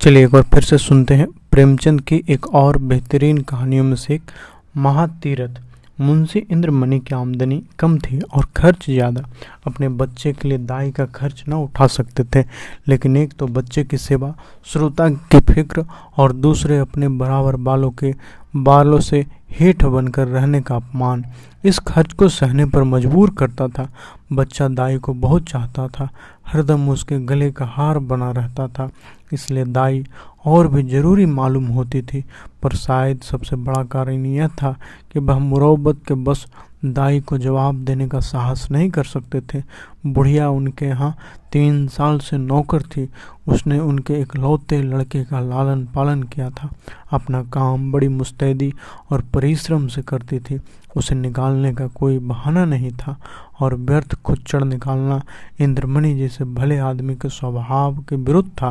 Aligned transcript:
चलिए 0.00 0.24
एक 0.24 0.30
बार 0.30 0.42
फिर 0.52 0.62
से 0.62 0.76
सुनते 0.78 1.14
हैं। 1.14 1.26
प्रेमचंद 1.52 2.00
की 2.00 2.22
एक 2.30 2.46
और 2.54 2.76
बेहतरीन 2.80 3.38
कहानियों 3.40 3.84
में 3.84 3.96
से 3.96 4.14
एक 4.14 4.30
महातीरथ। 4.76 5.58
मुंशी 6.00 6.38
इंद्रमणि 6.40 6.98
की 7.00 7.14
आमदनी 7.14 7.62
कम 7.78 7.98
थी 7.98 8.20
और 8.20 8.46
खर्च 8.56 8.86
ज़्यादा। 8.86 9.24
अपने 9.66 9.88
बच्चे 9.90 10.32
के 10.32 10.48
लिए 10.48 10.58
दाई 10.60 10.90
का 10.90 11.06
खर्च 11.06 11.42
ना 11.48 11.56
उठा 11.56 11.86
सकते 11.88 12.24
थे, 12.24 12.44
लेकिन 12.88 13.16
एक 13.16 13.32
तो 13.32 13.46
बच्चे 13.48 13.84
की 13.84 13.98
सेवा, 13.98 14.34
श्रोता 14.66 15.08
की 15.10 15.40
फ़िक्र 15.52 15.84
और 16.16 16.32
दूसरे 16.34 16.78
अपने 16.78 17.08
बराबर 17.10 17.56
बालों 17.58 17.90
के, 17.92 18.14
बालों 18.56 19.00
से 19.00 19.24
हेठ 19.50 19.84
बनकर 19.84 20.28
रहने 20.28 20.60
का 20.60 20.76
अपमान 20.76 21.24
इस 21.64 21.78
खर्च 21.78 22.12
को 22.12 22.28
सहने 22.28 22.64
पर 22.66 22.82
मजबूर 22.82 23.30
करता 23.30 23.68
था। 23.68 23.88
बच्चा 24.32 24.68
दाई 24.68 24.98
को 24.98 25.14
बहुत 25.14 25.42
चाहता 25.42 25.88
था। 25.88 26.08
हरदम 26.46 26.88
उसके 26.88 27.18
गले 27.18 27.52
का 27.52 27.64
हार 27.64 27.98
बना 27.98 28.30
रहता 28.30 28.68
था। 28.68 28.90
इसलिए 29.32 29.64
दाई 29.64 30.06
और 30.44 30.68
भी 30.68 30.82
ज़रूरी 30.82 31.26
मालूम 31.26 31.64
होती 31.64 32.02
थी। 32.02 32.24
पर 32.62 32.72
शायद 32.72 33.20
सबसे 33.20 33.56
बड़ा 33.56 33.84
कारण 33.84 34.26
यह 34.26 34.48
था 34.48 34.76
कि 35.12 35.18
वह 35.18 35.38
मुरबत 35.38 36.00
के 36.08 36.14
बस 36.14 36.46
दाई 36.84 37.20
को 37.20 37.38
जवाब 37.38 37.74
देने 37.74 38.08
का 38.08 38.20
साहस 38.20 38.70
नहीं 38.70 38.90
कर 38.90 39.04
सकते 39.04 39.40
थे। 39.40 39.62
बुढ़िया 40.06 40.50
उनके 40.50 40.86
यहाँ 40.86 41.16
तीन 41.52 41.88
साल 41.88 42.18
से 42.18 42.38
नौकर 42.38 42.82
थी। 42.82 43.08
उसने 43.48 43.78
उनके 43.78 44.14
इकलौते 44.14 44.82
लड़के 44.82 45.24
का 45.24 45.40
लालन 45.40 45.84
पालन 45.84 46.22
किया 46.22 46.50
था। 46.50 46.70
अपना 47.12 47.42
काम 47.42 47.92
बड़ी 47.92 48.08
मुस्तैदी 48.08 48.72
और 49.10 49.20
परिश्रम 49.20 49.86
से 49.86 50.02
करती 50.02 50.38
थी। 50.38 50.60
उसे 50.96 51.14
निकालने 51.14 51.74
का 51.74 51.86
कोई 51.86 52.18
बहाना 52.18 52.64
नहीं 52.64 52.90
था। 52.90 53.16
और 53.60 53.74
व्यर्थ 53.76 54.14
खुच्चड़ 54.16 54.62
निकालना 54.64 55.20
इंद्रमणि 55.60 56.14
जैसे 56.14 56.44
भले 56.46 56.78
आदमी 56.80 57.14
के 57.14 57.28
स्वभाव 57.28 57.98
के 58.08 58.16
विरुद्ध 58.18 58.48
था, 58.50 58.70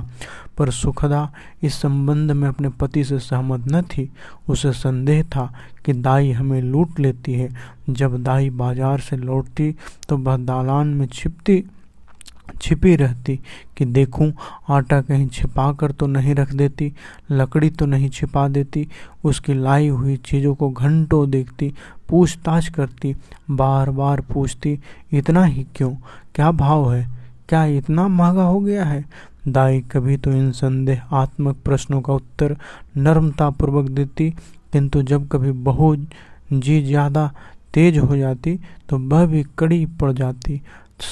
पर 0.58 0.70
सुखदा 0.72 1.32
इस 1.64 1.82
संबंध 1.82 2.32
में 2.32 2.48
अपने 2.48 2.70
पति 2.80 3.04
से 3.04 3.20
सहमत 3.20 3.68
न 3.68 3.82
थी। 3.84 4.10
उसे 4.50 4.72
संदेह 4.73 5.23
था 5.26 5.52
कि 5.86 5.94
दाई 5.96 6.31
हमें 6.31 6.62
लूट 6.62 7.00
लेती 7.00 7.34
है। 7.34 7.50
जब 7.90 8.22
दाई 8.23 8.50
बाज़ार 8.52 9.00
से 9.00 9.18
लौटती 9.18 9.76
तो 10.09 10.18
वह 10.18 10.38
दालान 10.38 10.88
में 10.88 11.06
छिपती 11.08 11.64
छिपी 12.61 12.95
रहती 12.95 13.36
कि 13.78 13.86
देखूँ, 13.86 14.31
आटा 14.69 15.02
कहीं 15.02 15.28
छिपा 15.28 15.72
कर 15.73 15.92
तो 15.92 16.08
नहीं 16.08 16.36
रख 16.36 16.53
देती, 16.53 16.91
लकड़ी 17.31 17.69
तो 17.69 17.86
नहीं 17.86 18.09
छिपा 18.09 18.47
देती, 18.47 18.88
उसकी 19.23 19.53
लाई 19.53 19.88
हुई 19.88 20.17
चीज़ों 20.17 20.53
को 20.56 20.69
घंटों 20.69 21.30
देखती, 21.30 21.73
पूछताछ 22.09 22.69
करती 22.69 23.16
बार 23.52 23.89
बार 23.91 24.22
पूछती, 24.33 24.78
इतना 25.11 25.44
ही 25.44 25.66
क्यों? 25.75 25.94
क्या 26.36 26.52
भाव 26.52 26.91
है? 26.94 27.08
क्या 27.50 27.64
इतना 27.66 28.08
महँगा 28.08 28.44
हो 28.44 28.59
गया 28.59 28.86
है? 28.86 29.03
दाई 29.47 29.80
कभी 29.91 30.17
तो 30.17 30.31
इन 30.31 30.52
संदेह 30.52 31.16
आत्मक 31.16 31.58
प्रश्नों 31.66 32.02
का 32.02 32.13
उत्तर 32.13 32.56
नर्मतापूर्वक 32.97 33.89
देती, 33.89 34.30
किंतु 34.73 35.02
जब 35.02 35.28
कभी 35.28 35.52
बहुत 35.52 36.08
जी 36.53 36.81
ज़्यादा 36.84 37.31
तेज 37.73 37.97
हो 37.97 38.17
जाती 38.17 38.59
तो 38.89 38.97
वह 39.00 39.25
भी 39.25 39.44
कड़ी 39.59 39.86
पड़ 40.00 40.11
जाती, 40.11 40.61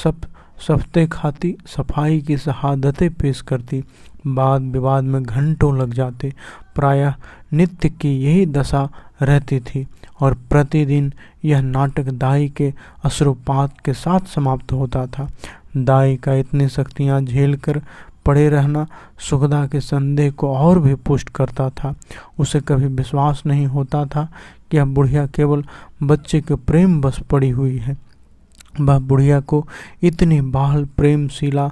सब 0.03 0.25
सफ्ते 0.57 1.05
खाती, 1.07 1.55
सफ़ाई 1.67 2.19
की 2.21 2.37
शहादतें 2.37 3.09
पेश 3.09 3.41
करती 3.41 3.83
वाद 4.27 4.61
विवाद 4.61 5.03
में 5.03 5.23
घंटों 5.23 5.77
लग 5.77 5.93
जाते। 5.93 6.33
प्रायः 6.75 7.13
नित्य 7.53 7.89
की 7.89 8.09
यही 8.19 8.45
दशा 8.45 8.89
रहती 9.21 9.59
थी 9.59 9.87
और 10.21 10.33
प्रतिदिन 10.49 11.13
यह 11.45 11.61
नाटक 11.61 12.09
दाई 12.13 12.49
के 12.49 12.73
अश्रुपात 13.03 13.79
के 13.85 13.93
साथ 13.93 14.19
समाप्त 14.19 14.71
होता 14.71 15.05
था। 15.07 15.29
दाई 15.77 16.15
का 16.15 16.33
इतनी 16.33 16.67
शक्तियाँ 16.67 17.21
झेल 17.21 17.55
कर 17.55 17.81
पड़े 18.25 18.49
रहना 18.49 18.87
सुखदा 19.19 19.65
के 19.67 19.79
संदेह 19.79 20.31
को 20.31 20.53
और 20.55 20.79
भी 20.79 20.95
पुष्ट 20.95 21.29
करता 21.29 21.69
था। 21.69 21.95
उसे 22.39 22.59
कभी 22.59 22.85
विश्वास 22.85 23.43
नहीं 23.45 23.65
होता 23.65 24.05
था 24.05 24.27
कि 24.71 24.77
यह 24.77 24.85
बुढ़िया 24.85 25.25
केवल 25.27 25.63
बच्चे 26.03 26.41
के 26.41 26.55
प्रेम 26.55 27.01
बस 27.01 27.19
पड़ी 27.19 27.49
हुई 27.49 27.77
है। 27.77 28.06
वह 28.79 28.99
बुढ़िया 28.99 29.39
को 29.41 29.65
इतनी 30.03 30.39
बाल 30.41 30.85
प्रेमशिला 30.97 31.69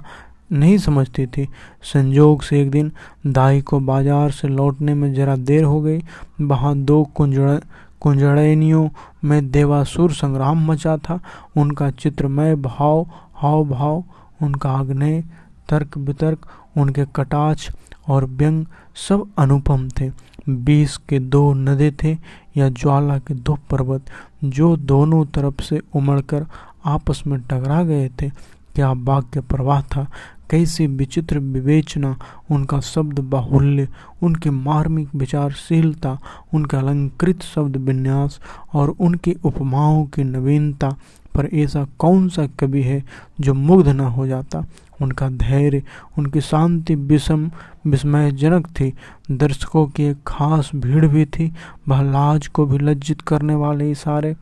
नहीं 0.52 0.76
समझती 0.78 1.26
थी। 1.26 1.48
संजोग 1.82 2.42
से 2.42 2.60
एक 2.60 2.70
दिन 2.70 2.90
दाई 3.26 3.60
को 3.60 3.80
बाज़ार 3.80 4.30
से 4.30 4.48
लौटने 4.48 4.94
में 4.94 5.12
जरा 5.14 5.36
देर 5.36 5.64
हो 5.64 5.80
गई। 5.80 6.00
वहाँ 6.40 6.76
दो 6.78 7.02
कुंजड़, 7.14 7.58
कुंजड़ैनियों 8.00 8.88
में 9.24 9.50
देवासुर 9.50 10.12
संग्राम 10.12 10.66
मचा 10.70 10.96
था। 10.98 11.20
उनका 11.56 11.90
चित्रमय 11.92 12.54
भाव 12.56 13.06
हाव 13.36 13.64
भाव 13.64 14.04
उनका 14.42 14.70
आग्नेय 14.70 15.22
तर्क 15.68 15.96
वितर्क 15.98 16.46
उनके 16.76 17.04
कटाच 17.16 17.70
और 18.08 18.24
व्यंग 18.24 18.66
सब 19.08 19.26
अनुपम 19.38 19.88
थे। 19.88 20.10
बीस 20.48 20.96
के 20.96 21.18
दो 21.18 21.52
नदे 21.52 21.94
थे 22.02 22.18
या 22.56 22.68
ज्वाला 22.68 23.18
के 23.18 23.34
दो 23.34 23.58
पर्वत, 23.70 24.02
जो 24.44 24.76
दोनों 24.76 25.24
तरफ़ 25.24 25.62
से 25.62 25.80
उमड़कर 25.94 26.46
आपस 26.84 27.22
में 27.26 27.40
टकरा 27.40 27.82
गए 27.82 28.08
थे। 28.08 28.30
क्या 28.74 28.92
वाक्य 28.92 29.40
प्रवाह 29.40 29.82
था? 29.82 30.10
कैसी 30.50 30.86
विचित्र 30.86 31.38
विवेचना, 31.38 32.16
उनका 32.50 32.80
शब्द 32.80 33.18
बाहुल्य, 33.18 33.88
उनकी 34.22 34.50
मार्मिक 34.50 35.08
विचारशीलता, 35.14 36.18
उनका 36.54 36.78
अलंकृत 36.78 37.42
शब्द 37.42 37.76
विन्यास 37.76 38.40
और 38.74 38.90
उनकी 38.90 39.36
उपमाओं 39.44 40.04
की 40.04 40.24
नवीनता 40.24 40.96
पर 41.36 41.48
ऐसा 41.54 41.86
कौन 41.98 42.28
सा 42.28 42.46
कवि 42.46 42.82
है 42.82 43.04
जो 43.40 43.54
मुग्ध 43.54 43.88
न 43.88 44.00
हो 44.00 44.26
जाता? 44.26 44.64
उनका 45.02 45.28
धैर्य, 45.28 45.82
उनकी 46.18 46.40
शांति 46.40 46.94
विषम 46.94 47.50
विस्मयजनक 47.86 48.66
थी। 48.66 48.94
दर्शकों 49.30 49.86
की 49.86 50.04
एक 50.04 50.16
खास 50.26 50.70
भीड़ 50.74 51.06
भी 51.06 51.24
थी। 51.24 51.52
वह 51.88 52.02
को 52.46 52.66
भी 52.66 52.78
लज्जित 52.78 53.20
करने 53.20 53.54
वाले 53.54 53.90
इशारे 53.90 54.36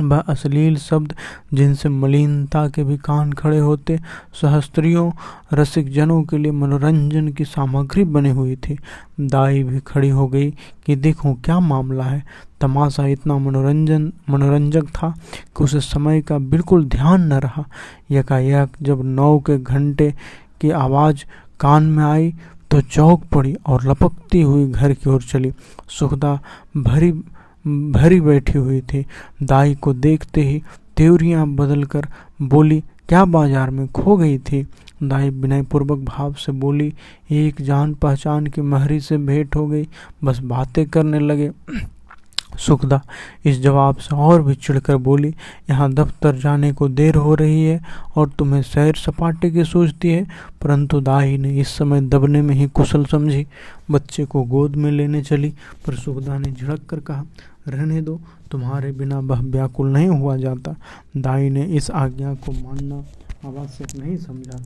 वह 0.00 0.18
अश्लील 0.18 0.76
शब्द 0.76 1.14
जिनसे 1.54 1.88
मलिनता 1.88 2.66
के 2.68 2.84
भी 2.84 2.96
कान 2.96 3.32
खड़े 3.32 3.58
होते। 3.58 3.98
सहस्त्रियों 4.42 5.10
रसिक 5.52 5.92
जनों 5.92 6.22
के 6.22 6.38
लिए 6.38 6.52
मनोरंजन 6.52 7.28
की 7.28 7.44
सामग्री 7.44 8.04
बनी 8.04 8.30
हुई 8.30 8.56
थी। 8.56 8.78
दाई 9.20 9.62
भी 9.62 9.80
खड़ी 9.80 10.08
हो 10.08 10.26
गई 10.28 10.50
कि 10.86 10.96
देखो 10.96 11.34
क्या 11.34 11.60
मामला 11.60 12.04
है। 12.04 12.22
तमाशा 12.60 13.06
इतना 13.06 13.38
मनोरंजन, 13.38 14.12
मनोरंजक 14.30 14.88
था 14.88 15.14
कि 15.56 15.64
उसे 15.64 15.80
समय 15.80 16.20
का 16.20 16.38
बिल्कुल 16.38 16.84
ध्यान 16.84 17.32
न 17.32 17.32
रहा। 17.32 17.64
यकायक 18.10 18.76
जब 18.82 19.02
नौ 19.04 19.38
के 19.38 19.58
घंटे 19.58 20.14
की 20.60 20.70
आवाज़ 20.70 21.24
कान 21.60 21.82
में 21.82 22.04
आई 22.04 22.34
तो 22.70 22.80
चौक 22.80 23.22
पड़ी 23.34 23.56
और 23.66 23.88
लपकती 23.88 24.40
हुई 24.42 24.66
घर 24.70 24.92
की 24.92 25.10
ओर 25.10 25.22
चली। 25.22 25.52
सुखदा 25.88 26.38
भरी 26.76 27.12
भरी 27.92 28.20
बैठी 28.20 28.58
हुई 28.58 28.80
थी। 28.82 29.04
दाई 29.42 29.74
को 29.74 29.92
देखते 29.94 30.42
ही 30.42 30.62
त्योरियाँ 30.96 31.46
बदलकर 31.46 32.06
बोली, 32.42 32.82
क्या 33.08 33.24
बाज़ार 33.24 33.70
में 33.70 33.86
खो 33.88 34.16
गई 34.16 34.38
थी? 34.38 34.66
दाई 35.02 35.28
विनय 35.30 35.62
पूर्वक 35.62 35.98
भाव 35.98 36.32
से 36.34 36.52
बोली, 36.52 36.92
एक 37.30 37.62
जान 37.62 37.94
पहचान 37.94 38.46
की 38.46 38.60
महरी 38.62 39.00
से 39.00 39.16
भेंट 39.18 39.56
हो 39.56 39.66
गई। 39.66 39.86
बस 40.24 40.38
बातें 40.40 40.86
करने 40.86 41.18
लगे। 41.18 41.50
सुखदा 42.58 43.00
इस 43.46 43.60
जवाब 43.60 43.96
से 43.96 44.14
और 44.16 44.42
भी 44.42 44.54
चिढ़कर 44.54 44.96
बोली, 44.96 45.28
यहाँ 45.70 45.90
दफ्तर 45.92 46.36
जाने 46.36 46.72
को 46.72 46.88
देर 46.88 47.14
हो 47.14 47.34
रही 47.34 47.64
है 47.64 47.80
और 48.16 48.28
तुम्हें 48.28 48.62
सैर 48.62 48.94
सपाटे 48.96 49.50
की 49.50 49.64
सोचती 49.64 50.08
है। 50.08 50.26
परंतु 50.62 51.00
दाई 51.00 51.36
ने 51.36 51.50
इस 51.60 51.76
समय 51.78 52.00
दबने 52.00 52.42
में 52.42 52.54
ही 52.54 52.66
कुशल 52.68 53.04
समझी। 53.04 53.46
बच्चे 53.90 54.24
को 54.24 54.42
गोद 54.44 54.76
में 54.76 54.90
लेने 54.90 55.22
चली, 55.22 55.52
पर 55.86 55.94
सुखदा 55.94 56.38
ने 56.38 56.50
झड़क 56.52 56.80
कर 56.90 57.00
कहा 57.00 57.24
रहने 57.68 58.02
दो। 58.02 58.20
तुम्हारे 58.50 58.92
बिना 58.92 59.18
वह 59.18 59.40
व्याकुल 59.40 59.88
नहीं 59.88 60.08
हुआ 60.08 60.36
जाता। 60.36 60.74
दाई 61.16 61.50
ने 61.50 61.64
इस 61.64 61.90
आज्ञा 61.90 62.34
को 62.34 62.52
मानना 62.52 63.04
आवश्यक 63.48 63.96
नहीं 63.96 64.16
समझा। 64.16 64.60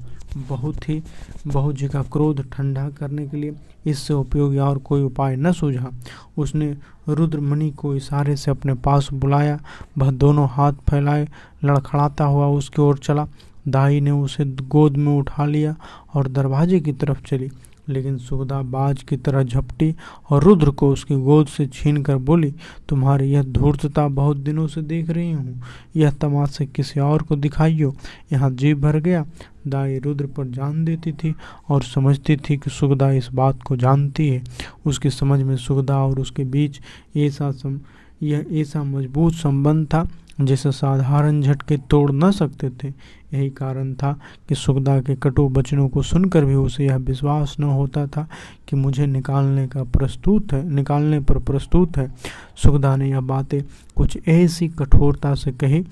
बहुत 0.49 0.89
ही 0.89 1.03
बहु 1.47 1.73
जी 1.73 1.89
का 1.89 2.03
क्रोध 2.03 2.51
ठंडा 2.53 2.89
करने 2.89 3.27
के 3.27 3.37
लिए 3.37 3.55
इससे 3.87 4.15
उपयोगी 4.15 4.59
और 4.59 4.79
कोई 4.79 5.03
उपाय 5.03 5.37
न 5.37 5.53
सूझा। 5.53 5.91
उसने 6.39 6.77
रुद्रमणि 7.09 7.71
को 7.71 7.95
इशारे 7.95 8.37
से 8.37 8.51
अपने 8.51 8.75
पास 8.75 9.09
बुलाया। 9.13 9.61
वह 9.99 10.11
दोनों 10.11 10.49
हाथ 10.49 10.73
फैलाए, 10.73 11.29
लड़खड़ाता 11.65 12.25
हुआ 12.25 12.47
उसकी 12.47 12.83
ओर 12.83 12.99
चला। 12.99 13.29
दाई 13.69 14.01
ने 14.01 14.11
उसे 14.11 14.45
गोद 14.45 14.97
में 14.97 15.17
उठा 15.19 15.45
लिया 15.45 15.77
और 16.15 16.29
दरवाजे 16.29 16.81
की 16.81 16.93
तरफ़ 16.93 17.23
चली। 17.27 17.51
लेकिन 17.89 18.19
सुगदा 18.19 18.61
बाज 18.63 19.03
की 19.03 19.17
तरह 19.17 19.43
झपटी 19.43 19.95
और 20.31 20.43
रुद्र 20.45 20.71
को 20.71 20.91
उसकी 20.91 21.15
गोद 21.15 21.47
से 21.47 21.67
छीन 21.67 22.03
कर 22.03 22.17
बोली, 22.17 22.53
तुम्हारी 22.89 23.31
यह 23.31 23.43
धूर्तता 23.43 24.09
बहुत 24.09 24.37
दिनों 24.37 24.67
से 24.67 24.83
देख 24.83 25.11
रही 25.11 25.33
हूँ। 25.33 25.63
यह 25.97 26.11
तमाशे 26.11 26.67
किसी 26.67 27.01
और 27.01 27.23
को 27.23 27.37
दिखाइयो। 27.37 27.95
यहाँ 28.33 28.51
जी 28.51 28.75
भर 28.75 28.99
गया। 28.99 29.25
दाई 29.67 29.99
रुद्र 29.99 30.27
पर 30.27 30.47
जान 30.47 30.85
देती 30.85 31.13
थी 31.13 31.35
और 31.69 31.83
समझती 31.83 32.37
थी 32.37 32.57
कि 32.57 32.71
सुगदा 32.71 33.11
इस 33.11 33.29
बात 33.33 33.63
को 33.63 33.77
जानती 33.77 34.29
है। 34.29 34.43
उसकी 34.87 35.11
समझ 35.11 35.41
में 35.43 35.57
सुगदा 35.57 35.99
और 35.99 36.21
उसके 36.21 36.45
बीच 36.45 36.81
ऐसा 37.17 37.51
सम, 37.51 37.79
यह 38.23 38.47
ऐसा 38.53 38.83
मज़बूत 38.85 39.33
संबंध 39.33 39.87
था 39.87 40.09
जिसे 40.41 40.73
साधारण 40.73 41.43
झटके 41.43 41.77
तोड़ 41.77 42.13
न 42.13 42.31
सकते 42.31 42.71
थे। 42.71 42.89
यही 43.35 43.51
कारण 43.51 43.95
था 43.95 44.21
कि 44.49 44.55
सुखदा 44.55 45.01
के 45.01 45.15
कटु 45.15 45.49
वचनों 45.49 45.89
को 45.89 46.03
सुनकर 46.03 46.45
भी 46.45 46.55
उसे 46.55 46.87
यह 46.87 46.97
विश्वास 46.97 47.57
न 47.61 47.65
होता 47.65 48.07
था 48.07 48.29
कि 48.69 48.77
मुझे 48.77 49.07
निकालने 49.07 49.67
का 49.67 49.83
प्रस्तुत 49.83 50.53
है, 50.53 50.69
निकालने 50.71 51.21
पर 51.21 51.39
प्रस्तुत 51.39 51.97
है। 51.97 52.15
सुखदा 52.57 52.97
ने 52.97 53.11
यह 53.11 53.21
बातें 53.21 53.63
कुछ 53.97 54.19
ऐसी 54.29 54.69
कठोरता 54.69 55.35
से 55.35 55.51
कही 55.51 55.87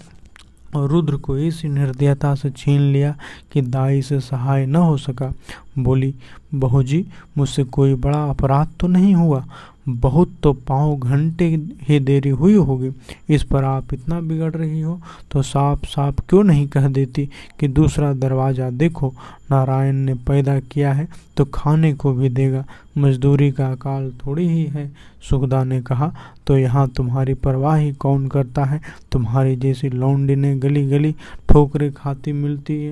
और 0.76 0.88
रुद्र 0.90 1.16
को 1.16 1.38
ऐसी 1.38 1.68
निर्दयता 1.68 2.34
से 2.34 2.50
छीन 2.50 2.80
लिया 2.80 3.16
कि 3.52 3.60
दाई 3.60 4.02
से 4.02 4.20
सहाय 4.20 4.66
न 4.66 4.76
हो 4.76 4.96
सका। 4.96 5.32
बोली 5.78 6.14
बहू 6.54 6.82
जी 6.82 7.04
मुझसे 7.38 7.64
कोई 7.64 7.94
बड़ा 7.96 8.24
अपराध 8.24 8.68
तो 8.80 8.86
नहीं 8.88 9.14
हुआ। 9.14 9.44
बहुत 9.88 10.32
तो 10.42 10.52
पाँव 10.68 10.96
घंटे 10.96 11.44
ही 11.82 11.98
देरी 12.00 12.28
हुई 12.30 12.54
होगी। 12.54 12.90
इस 13.28 13.42
पर 13.42 13.64
आप 13.64 13.92
इतना 13.94 14.20
बिगड़ 14.20 14.50
रही 14.52 14.80
हो 14.80 14.98
तो 15.32 15.42
साफ़ 15.42 15.86
साफ़ 15.86 16.20
क्यों 16.28 16.42
नहीं 16.44 16.66
कह 16.68 16.88
देती 16.88 17.28
कि 17.60 17.68
दूसरा 17.68 18.12
दरवाज़ा 18.14 18.68
देखो? 18.72 19.12
नारायण 19.50 19.96
ने 19.96 20.14
पैदा 20.26 20.58
किया 20.62 20.92
है 20.92 21.08
तो 21.36 21.44
खाने 21.44 21.92
को 21.94 22.12
भी 22.12 22.28
देगा। 22.28 22.64
मजदूरी 22.98 23.50
का 23.52 23.70
अकाल 23.72 24.10
थोड़ी 24.18 24.48
ही 24.48 24.64
है। 24.66 24.90
सुखदा 25.30 25.62
ने 25.64 25.80
कहा 25.82 26.12
तो 26.46 26.58
यहाँ 26.58 26.88
तुम्हारी 26.88 27.34
परवाह 27.36 27.76
ही 27.76 27.92
कौन 27.94 28.26
करता 28.28 28.64
है? 28.64 28.80
तुम्हारी 29.12 29.56
जैसी 29.56 29.88
लौंडी 29.90 30.36
ने 30.36 30.54
गली 30.58 30.86
गली 30.88 31.14
ठोकरे 31.48 31.90
खाती 31.90 32.32
मिलती 32.34 32.82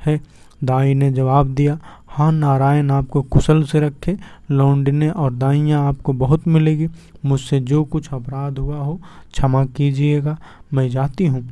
है। 0.00 0.20
दाई 0.64 0.94
ने 0.94 1.10
जवाब 1.10 1.46
दिया 1.46 1.78
हाँ 2.08 2.32
नारायण 2.32 2.90
आपको 2.90 3.22
कुशल 3.22 3.62
से 3.62 3.80
रखे, 3.80 4.16
लौंडने 4.50 5.10
और 5.10 5.34
दाइयाँ 5.34 5.88
आपको 5.88 6.12
बहुत 6.12 6.48
मिलेगी। 6.48 6.88
मुझसे 7.24 7.60
जो 7.60 7.84
कुछ 7.84 8.08
अपराध 8.12 8.58
हुआ 8.58 8.76
हो, 8.76 9.00
क्षमा 9.32 9.64
कीजिएगा, 9.64 10.38
मैं 10.74 10.88
जाती 10.90 11.26
हूँ। 11.26 11.48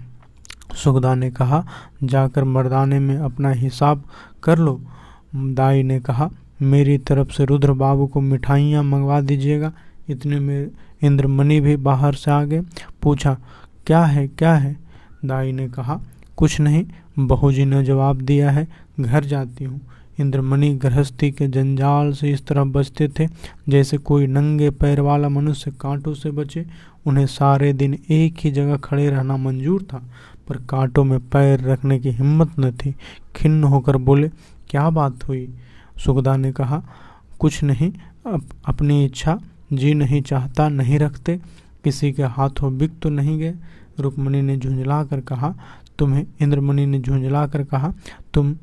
सुखदा 0.77 1.15
ने 1.15 1.31
कहा, 1.31 1.67
जाकर 2.05 2.45
मर्दाने 2.45 2.99
में 2.99 3.17
अपना 3.19 3.51
हिसाब 3.51 4.05
कर 4.43 4.59
लो। 4.59 4.81
दाई 5.37 5.83
ने 5.83 6.01
कहा, 6.01 6.31
मेरी 6.63 6.99
तरफ़ 6.99 7.33
से 7.33 7.45
रुद्र 7.45 7.73
बाबू 7.73 8.07
को 8.07 8.21
मिठाइयाँ 8.21 8.83
मंगवा 8.83 9.21
दीजिएगा। 9.21 9.73
इतने 10.09 10.41
में 10.41 10.71
इंद्रमणि 11.03 11.61
भी 11.61 11.77
बाहर 11.77 12.15
से 12.15 12.31
आ 12.31 12.45
गए। 12.45 12.61
पूछा, 13.03 13.37
क्या 13.87 14.05
है 14.05 14.29
क्या 14.29 14.55
है? 14.55 14.77
दाई 15.25 15.53
ने 15.53 15.69
कहा, 15.69 16.01
कुछ 16.37 16.61
नहीं 16.61 16.85
बहू 17.19 17.53
जी 17.53 17.65
ने 17.65 17.85
जवाब 17.85 18.21
दिया 18.21 18.51
है 18.51 18.88
घर 19.01 19.25
जाती 19.25 19.65
हूँ। 19.65 19.81
इंद्रमणि 20.21 20.73
गृहस्थी 20.75 21.31
के 21.31 21.47
जंजाल 21.47 22.13
से 22.13 22.31
इस 22.33 22.47
तरह 22.47 22.65
बचते 22.65 23.09
थे 23.09 23.27
जैसे 23.69 23.99
कोई 23.99 24.27
नंगे 24.27 24.71
पैर 24.71 25.01
वाला 25.01 25.29
मनुष्य 25.29 25.71
कांटों 25.71 26.15
से 26.15 26.31
बचे। 26.31 26.65
उन्हें 27.07 27.27
सारे 27.27 27.73
दिन 27.73 27.97
एक 28.11 28.39
ही 28.39 28.51
जगह 28.51 28.77
खड़े 28.77 29.09
रहना 29.11 29.37
मंजूर 29.37 29.83
था 29.83 30.03
पर 30.49 30.57
कांटों 30.65 31.05
में 31.05 31.19
पैर 31.21 31.61
रखने 31.61 31.99
की 31.99 32.11
हिम्मत 32.11 32.59
न 32.61 32.71
थी। 32.73 32.95
खिन्न 33.37 33.65
होकर 33.65 33.97
बोले 33.97 34.29
क्या 34.71 34.89
बात 34.91 35.29
हुई? 35.29 35.49
सुखदा 36.05 36.37
ने 36.37 36.53
कहा 36.53 36.83
कुछ 37.39 37.63
नहीं 37.63 37.93
अप, 38.27 38.43
अपनी 38.67 39.05
इच्छा 39.05 39.39
जी 39.73 39.95
नहीं 39.95 40.23
चाहता 40.23 40.69
नहीं 40.69 40.99
रखते। 40.99 41.41
किसी 41.85 42.13
के 42.13 42.23
हाथों 42.25 42.77
बिक 42.79 42.99
तो 43.03 43.09
नहीं 43.09 43.39
गए। 43.39 43.55
रुक्मणी 44.01 44.43
ने 44.43 44.57
झुंझला 44.57 45.03
कर 45.05 45.21
कहा 45.21 45.55
तुम्हें? 45.99 46.27
इंद्रमणि 46.43 46.87
ने 46.87 46.99
झुंझला 47.01 47.47
कर 47.47 47.63
कहा 47.65 47.93
तुम 48.35 48.55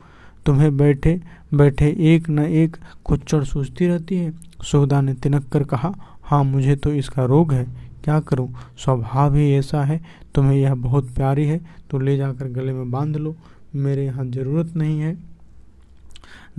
तुम्हें 0.45 0.77
बैठे 0.77 1.21
बैठे 1.53 1.95
एक 2.13 2.29
न 2.29 2.39
एक 2.39 2.77
खुच्चड़ 3.05 3.43
सूझती 3.43 3.87
रहती 3.87 4.17
है। 4.17 4.33
सुखदा 4.63 5.01
ने 5.01 5.13
तिनक 5.13 5.49
कर 5.49 5.63
कहा 5.63 5.93
हाँ 6.23 6.43
मुझे 6.43 6.75
तो 6.75 6.91
इसका 6.91 7.25
रोग 7.25 7.53
है। 7.53 7.63
क्या 8.03 8.19
करूँ? 8.19 8.53
स्वभाव 8.77 9.35
ही 9.35 9.53
ऐसा 9.53 9.83
है। 9.83 10.01
तुम्हें 10.35 10.57
यह 10.57 10.75
बहुत 10.75 11.09
प्यारी 11.15 11.45
है। 11.45 11.61
तो 11.89 11.99
ले 11.99 12.17
जाकर 12.17 12.47
गले 12.47 12.73
में 12.73 12.91
बाँध 12.91 13.17
लो। 13.17 13.35
मेरे 13.75 14.05
यहाँ 14.05 14.25
ज़रूरत 14.25 14.75
नहीं 14.75 14.99
है। 14.99 15.34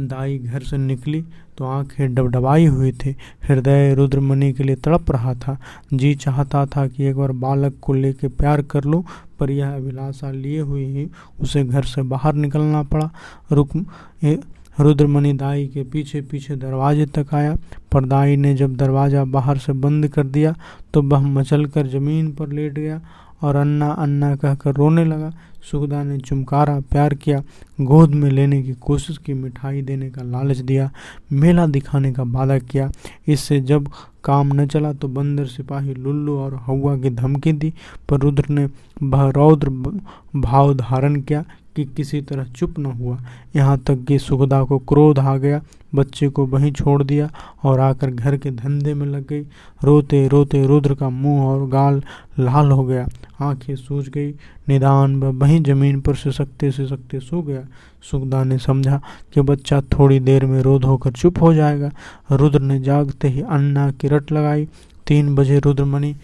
दाई 0.00 0.38
घर 0.38 0.62
से 0.62 0.76
निकली 0.78 1.22
तो 1.58 1.64
आँखें 1.66 2.14
डबडबाई 2.14 2.66
हुई 2.66 2.90
थी। 2.94 3.14
हृदय 3.44 3.94
रुद्रमणि 3.94 4.52
के 4.52 4.64
लिए 4.64 4.76
तड़प 4.76 5.10
रहा 5.10 5.34
था। 5.36 5.56
जी 5.94 6.14
चाहता 6.16 6.64
था 6.66 6.86
कि 6.86 7.04
एक 7.04 7.16
बार 7.16 7.32
बालक 7.34 7.78
को 7.82 7.92
लेकर 7.94 8.28
प्यार 8.30 8.62
कर 8.62 8.84
लूँ, 8.84 9.02
पर 9.40 9.50
यह 9.50 9.74
अभिलाषा 9.74 10.30
लिए 10.30 10.60
हुए 10.60 10.84
ही 10.86 11.08
उसे 11.40 11.64
घर 11.64 11.84
से 11.84 12.02
बाहर 12.04 12.34
निकलना 12.36 12.82
पड़ा। 12.84 13.10
रुक 13.52 13.76
रुद्रमणि 14.78 15.32
दाई 15.32 15.66
के 15.66 15.82
पीछे 15.82 16.20
पीछे 16.22 16.56
दरवाजे 16.56 17.06
तक 17.08 17.34
आया। 17.34 17.56
पर 17.92 18.04
दाई 18.04 18.36
ने 18.36 18.54
जब 18.54 18.76
दरवाज़ा 18.76 19.24
बाहर 19.26 19.58
से 19.58 19.72
बंद 19.74 20.08
कर 20.08 20.26
दिया 20.26 20.54
तो 20.94 21.02
वह 21.02 21.20
मचल 21.28 21.64
कर 21.66 21.86
ज़मीन 21.88 22.30
पर 22.32 22.48
लेट 22.48 22.72
गया 22.74 23.00
और 23.42 23.56
अन्ना 23.56 23.90
अन्ना 23.92 24.34
कहकर 24.36 24.74
रोने 24.74 25.04
लगा। 25.04 25.32
सुखदा 25.70 26.02
ने 26.04 26.18
चुमकारा, 26.18 26.78
प्यार 26.80 27.14
किया, 27.14 27.42
गोद 27.80 28.10
में 28.10 28.30
लेने 28.30 28.62
की 28.62 28.72
कोशिश 28.72 29.18
की, 29.18 29.34
मिठाई 29.34 29.82
देने 29.82 30.10
का 30.10 30.22
लालच 30.22 30.58
दिया, 30.58 30.90
मेला 31.32 31.66
दिखाने 31.66 32.12
का 32.12 32.22
वादा 32.22 32.58
किया। 32.58 32.90
इससे 33.28 33.60
जब 33.60 33.88
काम 34.24 34.52
न 34.54 34.66
चला 34.66 34.92
तो 34.92 35.08
बंदर, 35.08 35.46
सिपाही, 35.46 35.94
लुल्लू 35.94 36.38
और 36.38 36.54
हवा 36.62 36.96
की 36.96 37.10
धमकी 37.10 37.52
दी, 37.52 37.72
पर 38.08 38.20
रुद्र 38.20 38.44
ने 38.48 38.66
रौद्र 39.30 39.70
भाव 40.36 40.74
धारण 40.74 41.20
किया 41.20 41.44
कि 41.76 41.84
किसी 41.84 42.20
तरह 42.20 42.44
चुप 42.44 42.78
न 42.78 42.86
हुआ। 42.86 43.18
यहाँ 43.56 43.78
तक 43.78 44.04
कि 44.04 44.18
सुखदा 44.18 44.64
को 44.64 44.78
क्रोध 44.78 45.18
आ 45.18 45.36
गया। 45.36 45.62
बच्चे 45.94 46.28
को 46.28 46.46
वहीं 46.46 46.72
छोड़ 46.72 47.02
दिया 47.02 47.30
और 47.64 47.80
आकर 47.80 48.10
घर 48.10 48.36
के 48.36 48.50
धंधे 48.50 48.94
में 48.94 49.06
लग 49.06 49.28
गई। 49.28 49.42
रोते 49.84 50.28
रोते 50.28 50.66
रुद्र 50.66 50.94
का 50.94 51.08
मुँह 51.08 51.42
और 51.42 51.68
गाल 51.68 52.02
लाल 52.38 52.70
हो 52.70 52.84
गया। 52.84 53.08
आँखें 53.40 53.76
सूज 53.76 54.08
गई। 54.08 54.34
निदान 54.68 55.16
व 55.16 55.26
वहीं 55.26 55.62
ज़मीन 55.62 56.00
पर 56.00 56.14
सिसकते 56.14 56.70
सिसकते 56.70 57.20
सो 57.20 57.42
गया। 57.42 57.62
सुखदा 58.10 58.44
ने 58.44 58.58
समझा 58.58 59.00
कि 59.32 59.40
बच्चा 59.40 59.80
थोड़ी 59.80 60.20
देर 60.20 60.46
में 60.46 60.60
रोध 60.62 60.84
होकर 60.84 61.10
चुप 61.10 61.42
हो 61.42 61.54
जाएगा। 61.54 61.90
रुद्र 62.32 62.60
ने 62.60 62.80
जागते 62.80 63.28
ही 63.28 63.40
अन्ना 63.40 63.90
की 63.90 64.08
रट 64.08 64.32
लगाई। 64.32 64.68
तीन 65.06 65.34
बजे 65.34 65.58
रुद्रमणि, 65.58 66.16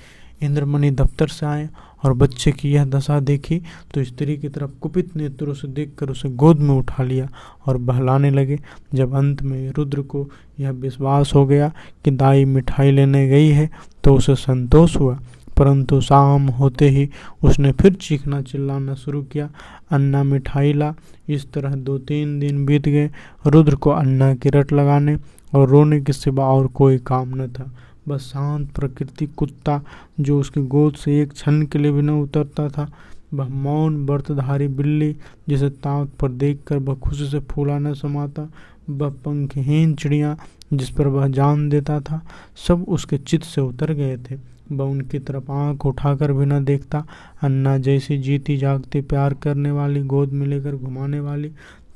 इंद्रमणि 0.42 0.90
दफ्तर 0.90 1.28
से 1.28 1.46
आए 1.46 1.68
और 2.04 2.12
बच्चे 2.12 2.52
की 2.52 2.72
यह 2.72 2.84
दशा 2.84 3.18
देखी 3.20 3.60
तो 3.94 4.04
स्त्री 4.04 4.36
की 4.36 4.48
तरफ़ 4.48 4.70
कुपित 4.80 5.16
नेत्रों 5.16 5.54
से 5.54 5.68
देखकर 5.68 6.10
उसे 6.10 6.28
गोद 6.30 6.60
में 6.60 6.74
उठा 6.74 7.02
लिया 7.02 7.28
और 7.66 7.76
बहलाने 7.78 8.30
लगे। 8.30 8.58
जब 8.94 9.14
अंत 9.14 9.42
में 9.42 9.70
रुद्र 9.70 10.02
को 10.02 10.28
यह 10.60 10.70
विश्वास 10.70 11.34
हो 11.34 11.46
गया 11.46 11.72
कि 12.04 12.10
दाई 12.10 12.44
मिठाई 12.44 12.90
लेने 12.90 13.28
गई 13.28 13.48
है 13.48 13.70
तो 14.04 14.14
उसे 14.14 14.34
संतोष 14.34 14.96
हुआ। 14.96 15.18
परंतु 15.58 16.00
शाम 16.00 16.46
होते 16.48 16.88
ही 16.88 17.08
उसने 17.42 17.72
फिर 17.72 17.92
चीखना 17.94 18.40
चिल्लाना 18.42 18.94
शुरू 18.94 19.22
किया, 19.22 19.48
अन्ना 19.90 20.22
मिठाई 20.22 20.72
ला। 20.72 20.94
इस 21.28 21.50
तरह 21.52 21.74
दो 21.76 21.98
तीन 21.98 22.38
दिन 22.38 22.64
बीत 22.66 22.88
गए। 22.88 23.10
रुद्र 23.46 23.74
को 23.74 23.90
अन्ना 23.90 24.34
की 24.34 24.48
रट 24.48 24.72
लगाने 24.72 25.16
और 25.54 25.68
रोने 25.68 26.00
के 26.00 26.12
सिवा 26.12 26.46
और 26.46 26.66
कोई 26.66 26.98
काम 26.98 27.34
न 27.34 27.46
था। 27.48 27.70
बस 28.08 28.20
शांत 28.20 28.70
प्रकृति 28.70 29.26
कुत्ता, 29.26 29.82
जो 30.20 30.40
उसकी 30.40 30.60
गोद 30.60 30.94
से 30.94 31.20
एक 31.20 31.32
क्षण 31.32 31.62
के 31.62 31.78
लिए 31.78 31.92
भी 31.92 32.02
न 32.02 32.10
उतरता 32.10 32.68
था। 32.68 32.92
वह 33.34 33.48
मौन 33.48 34.06
व्रतधारी 34.06 34.68
बिल्ली, 34.68 35.16
जिसे 35.48 35.70
ताक 35.70 36.08
पर 36.20 36.28
देखकर 36.28 36.76
वह 36.76 36.94
खुशी 36.94 37.26
से 37.26 37.40
फूला 37.40 37.78
न 37.78 37.94
समाता। 37.94 38.48
वह 38.90 39.10
पंखहीन 39.10 39.94
चिड़िया, 39.94 40.36
जिस 40.72 40.90
पर 40.90 41.06
वह 41.06 41.28
जान 41.28 41.68
देता 41.68 42.00
था, 42.00 42.22
सब 42.68 42.84
उसके 42.88 43.18
चित्त 43.18 43.44
से 43.44 43.60
उतर 43.60 43.92
गए 43.92 44.16
थे। 44.16 44.52
वह 44.72 44.84
उनकी 44.84 45.18
तरफ़ 45.18 45.52
आँख 45.52 45.86
उठाकर 45.86 46.32
भी 46.32 46.46
न 46.46 46.64
देखता। 46.64 47.06
अन्ना 47.42 47.78
जैसी 47.78 48.18
जीती 48.18 48.56
जागती 48.56 49.00
प्यार 49.00 49.34
करने 49.34 49.70
वाली, 49.70 50.02
गोद 50.02 50.32
में 50.32 50.46
लेकर 50.46 50.76
घुमाने 50.76 51.20
वाली 51.20 51.50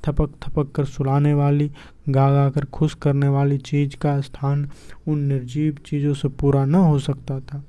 थपक 0.06 0.34
थपक 0.42 0.72
कर 0.74 0.84
सुलाने 0.86 1.34
वाली 1.34 1.70
गा 2.08 2.30
गा 2.30 2.48
कर 2.50 2.64
खुश 2.64 2.94
करने 2.94 3.28
वाली 3.28 3.58
चीज़ 3.60 3.96
का 3.96 4.20
स्थान 4.20 4.68
उन 5.08 5.18
निर्जीव 5.22 5.76
चीज़ों 5.86 6.14
से 6.14 6.28
पूरा 6.30 6.64
न 6.64 6.74
हो 6.74 6.98
सकता 6.98 7.40
था। 7.40 7.62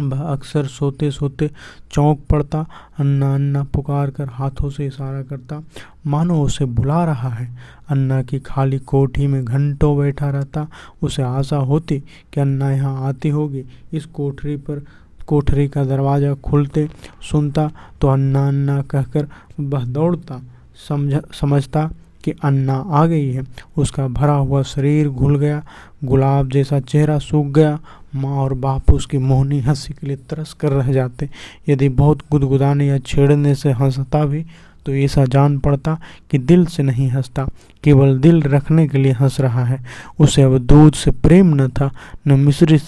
वह 0.00 0.20
अक्सर 0.22 0.66
सोते 0.66 1.10
सोते 1.10 1.48
चौंक 1.90 2.20
पड़ता, 2.30 2.64
अन्ना 2.98 3.34
अन्ना 3.34 3.62
पुकार 3.64 4.10
कर 4.10 4.28
हाथों 4.28 4.70
से 4.70 4.86
इशारा 4.86 5.22
करता, 5.22 5.62
मानो 6.06 6.42
उसे 6.42 6.64
बुला 6.64 7.04
रहा 7.04 7.28
है। 7.28 7.48
अन्ना 7.90 8.22
की 8.22 8.38
खाली 8.38 8.78
कोठी 8.78 9.26
में 9.26 9.44
घंटों 9.44 9.96
बैठा 9.98 10.30
रहता, 10.30 10.66
उसे 11.02 11.22
आशा 11.22 11.56
होती 11.56 11.98
कि 12.32 12.40
अन्ना 12.40 12.70
यहाँ 12.72 13.08
आती 13.08 13.28
होगी। 13.28 13.64
इस 13.92 14.06
कोठरी 14.06 14.56
पर, 14.58 14.82
कोठरी 15.26 15.68
का 15.68 15.84
दरवाज़ा 15.84 16.34
खुलते 16.34 16.88
सुनता 17.30 17.70
तो 18.00 18.08
अन्ना 18.08 18.46
अन्ना 18.48 18.80
कहकर 18.82 19.26
वह 19.60 19.84
दौड़ता 19.84 20.40
समझ, 20.76 21.20
समझता 21.40 21.90
कि 22.24 22.32
अन्ना 22.44 22.74
आ 22.74 23.04
गई 23.06 23.30
है। 23.32 23.42
उसका 23.78 24.06
भरा 24.08 24.34
हुआ 24.34 24.62
शरीर 24.62 25.08
घुल 25.08 25.38
गया, 25.38 25.62
गुलाब 26.04 26.50
जैसा 26.50 26.80
चेहरा 26.80 27.18
सूख 27.18 27.46
गया। 27.46 27.78
माँ 28.14 28.36
और 28.36 28.54
बाप 28.54 28.90
उसकी 28.90 29.18
मोहनी 29.18 29.60
हँसी 29.60 29.92
के 29.92 30.06
लिए 30.06 30.16
तरस 30.30 30.52
कर 30.52 30.72
रह 30.72 30.92
जाते। 30.92 31.28
यदि 31.68 31.88
बहुत 31.88 32.20
गुदगुदाने 32.30 32.86
या 32.86 32.98
छेड़ने 32.98 33.54
से 33.54 33.72
हंसता 33.72 34.24
भी 34.24 34.44
तो 34.86 34.94
ऐसा 34.94 35.24
जान 35.24 35.58
पड़ता 35.58 35.96
कि 36.30 36.38
दिल 36.38 36.64
से 36.66 36.82
नहीं 36.82 37.08
हंसता, 37.10 37.46
केवल 37.84 38.18
दिल 38.18 38.42
रखने 38.42 38.86
के 38.88 38.98
लिए 38.98 39.12
हंस 39.12 39.40
रहा 39.40 39.64
है। 39.64 39.78
उसे 40.20 40.42
अब 40.42 40.58
दूध 40.58 40.94
से 40.94 41.10
प्रेम 41.10 41.54
न 41.54 41.68
था, 41.68 41.90
न 42.26 42.38
मिश्री 42.40 42.78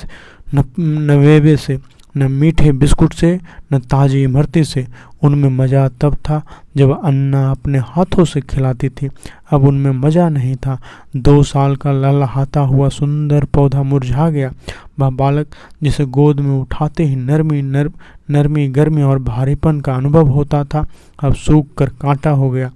न 0.55 0.65
नवेबे 0.79 1.57
से। 1.57 1.79
न 2.17 2.33
मीठे 2.33 2.73
बिस्कुट 2.73 3.13
से, 3.13 3.41
न 3.73 3.79
ताजी 3.79 4.23
इमरती 4.23 4.65
से। 4.65 4.87
उनमें 5.23 5.49
मज़ा 5.49 5.89
तब 5.89 6.15
था 6.15 6.43
जब 6.77 7.05
अन्ना 7.05 7.51
अपने 7.51 7.79
हाथों 7.79 8.25
से 8.25 8.41
खिलाती 8.41 8.89
थी। 8.89 9.09
अब 9.51 9.65
उनमें 9.65 9.91
मज़ा 9.91 10.29
नहीं 10.29 10.57
था। 10.57 10.79
दो 11.17 11.43
साल 11.43 11.77
का 11.77 11.93
ललहाता 11.93 12.61
हुआ 12.61 12.89
सुंदर 12.89 13.45
पौधा 13.45 13.83
मुरझा 13.83 14.31
गया। 14.31 14.53
वह 14.99 15.11
बालक, 15.11 15.47
जिसे 15.83 16.05
गोद 16.05 16.41
में 16.41 16.61
उठाते 16.61 17.05
ही 17.05 17.17
नरमी, 17.17 17.63
नर, 17.63 17.91
नरमी, 18.31 18.69
गर्मी 18.69 19.03
और 19.03 19.19
भारीपन 19.19 19.81
का 19.81 19.95
अनुभव 19.95 20.29
होता 20.29 20.65
था, 20.65 20.87
अब 21.23 21.35
सूख 21.35 21.67
कर 21.79 21.89
कांटा 21.89 22.31
हो 22.31 22.51
गया। 22.51 22.71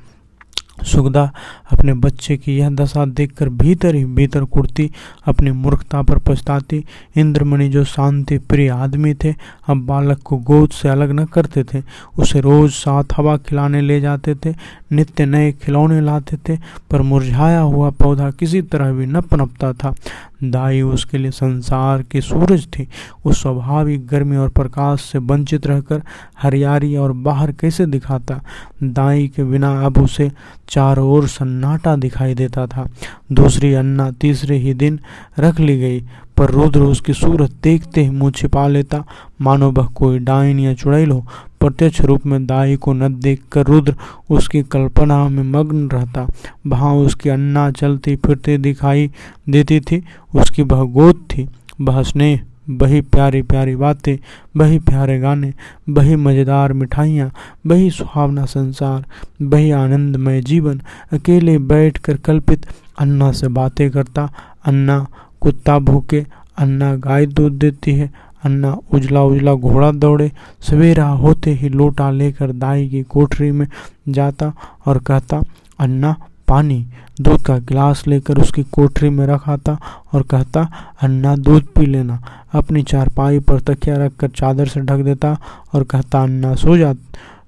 सुगदा 0.84 1.32
अपने 1.72 1.94
बच्चे 1.94 2.36
की 2.36 2.56
यह 2.56 2.70
दशा 2.70 3.04
देखकर 3.04 3.48
भीतर 3.48 3.94
ही 3.94 4.04
भीतर 4.04 4.44
कुर्ती 4.44 4.90
अपनी 5.26 5.50
मूर्खता 5.50 6.02
पर 6.02 6.18
पछताती। 6.18 6.84
इंद्रमणि 7.16 7.68
जो 7.68 7.84
शांति 7.84 8.38
प्रिय 8.38 8.68
आदमी 8.68 9.14
थे, 9.14 9.34
अब 9.68 9.86
बालक 9.86 10.18
को 10.18 10.36
गोद 10.36 10.70
से 10.70 10.88
अलग 10.88 11.10
न 11.10 11.24
करते 11.24 11.64
थे, 11.64 11.82
उसे 12.18 12.40
रोज 12.40 12.70
साथ 12.70 13.04
हवा 13.16 13.36
खिलाने 13.36 13.80
ले 13.80 14.00
जाते 14.00 14.34
थे, 14.34 14.54
नित्य 14.92 15.26
नए 15.26 15.52
खिलौने 15.52 16.00
लाते 16.00 16.36
थे, 16.36 16.58
पर 16.90 17.02
मुरझाया 17.02 17.60
हुआ 17.60 17.90
पौधा 17.90 18.30
किसी 18.30 18.62
तरह 18.62 18.92
भी 18.92 19.06
न 19.06 19.20
पनपता 19.20 19.72
था। 19.72 19.94
दाई 20.44 20.82
उसके 20.82 21.18
लिए 21.18 21.30
संसार 21.30 22.02
के 22.02 22.20
सूरज 22.20 22.66
थी। 22.66 22.88
उस 23.24 23.42
स्वाभाविक 23.42 24.06
गर्मी 24.06 24.36
और 24.36 24.48
प्रकाश 24.48 25.00
से 25.00 25.18
वंचित 25.18 25.66
रहकर 25.66 26.02
हरियाली 26.42 26.96
और 26.96 27.12
बाहर 27.12 27.52
कैसे 27.52 27.86
दिखाता? 27.86 28.40
दाई 28.82 29.28
के 29.28 29.44
बिना 29.44 29.84
अब 29.86 29.98
उसे 29.98 30.32
चारों 30.68 31.10
ओर 31.10 31.26
सन्नाटा 31.26 31.96
दिखाई 31.96 32.34
देता 32.34 32.66
था। 32.66 32.88
दूसरी 33.32 33.74
अन्ना 33.74 34.10
तीसरे 34.10 34.56
ही 34.56 34.74
दिन 34.74 35.00
रख 35.38 35.60
ली 35.60 35.78
गई। 35.78 36.04
पर 36.38 36.50
रुद्र 36.50 36.80
उसकी 36.80 37.12
सूरत 37.12 37.52
देखते 37.62 38.02
ही 38.02 38.10
मुँह 38.10 38.30
छिपा 38.30 38.66
लेता। 38.68 39.04
मानो 39.40 39.70
वह 39.70 39.86
कोई 39.86 40.18
डाइन 40.18 40.58
या 40.58 40.74
चुड़ैल 40.74 41.10
हो। 41.10 41.26
प्रत्यक्ष 41.60 42.00
रूप 42.00 42.26
में 42.26 42.46
दाई 42.46 42.76
को 42.76 42.92
न 42.92 43.14
देखकर 43.20 43.66
रुद्र 43.66 43.94
उसकी 44.30 44.62
कल्पना 44.62 45.28
में 45.28 45.42
मग्न 45.42 45.88
रहता। 45.88 46.26
वहाँ 46.66 46.94
उसकी 46.94 47.28
अन्ना 47.28 47.70
चलती 47.70 48.16
फिरती 48.16 48.56
दिखाई 48.56 49.10
देती 49.48 49.80
थी। 49.80 50.02
उसकी 50.34 50.62
वह 50.62 50.82
गोद 50.84 51.26
थी। 51.30 51.48
वह 51.80 52.02
स्नेह, 52.02 52.40
वही 52.70 53.00
प्यारी 53.00 53.42
प्यारी 53.42 53.76
बातें, 53.76 54.16
वही 54.56 54.78
प्यारे 54.78 55.18
गाने, 55.20 55.52
वही 55.88 56.16
मज़ेदार 56.16 56.72
मिठाइयाँ, 56.72 57.30
वही 57.66 57.90
सुहावना 57.90 58.44
संसार, 58.44 59.04
वही 59.42 59.70
आनंदमय 59.70 60.40
जीवन। 60.40 60.80
अकेले 61.12 61.58
बैठकर 61.58 62.16
कल्पित 62.16 62.66
अन्ना 62.98 63.32
से 63.32 63.48
बातें 63.48 63.90
करता। 63.90 64.28
अन्ना 64.66 65.06
कुत्ता 65.42 65.78
भूखे, 65.78 66.26
अन्ना 66.58 66.94
गाय 66.96 67.26
दूध 67.26 67.52
देती 67.52 67.92
है, 67.92 68.10
अन्ना 68.44 68.76
उजला 68.92 69.22
उजला 69.22 69.54
घोड़ा 69.54 69.90
दौड़े। 69.92 70.30
सवेरा 70.60 71.06
होते 71.06 71.50
ही 71.50 71.68
लोटा 71.68 72.10
लेकर 72.10 72.52
दाई 72.52 72.88
की 72.88 73.02
कोठरी 73.02 73.50
में 73.50 73.66
जाता 74.08 74.52
और 74.86 74.98
कहता, 74.98 75.42
अन्ना, 75.78 76.14
पानी 76.48 76.86
दूध 77.20 77.42
का 77.42 77.56
गिलास 77.58 78.06
लेकर 78.06 78.38
उसकी 78.38 78.62
कोठरी 78.62 79.08
में 79.08 79.26
रखाता 79.26 79.78
और 80.12 80.22
कहता, 80.22 80.68
अन्ना, 81.02 81.34
दूध 81.36 81.64
पी 81.74 81.86
लेना। 81.86 82.20
अपनी 82.52 82.82
चारपाई 82.82 83.38
पर 83.38 83.60
तकिया 83.60 83.96
रखकर 83.96 84.28
चादर 84.28 84.66
से 84.66 84.80
ढक 84.80 85.04
देता 85.04 85.36
और 85.74 85.84
कहता, 85.84 86.22
अन्ना, 86.22 86.54
सो 86.54 86.76
जा, 86.76 86.94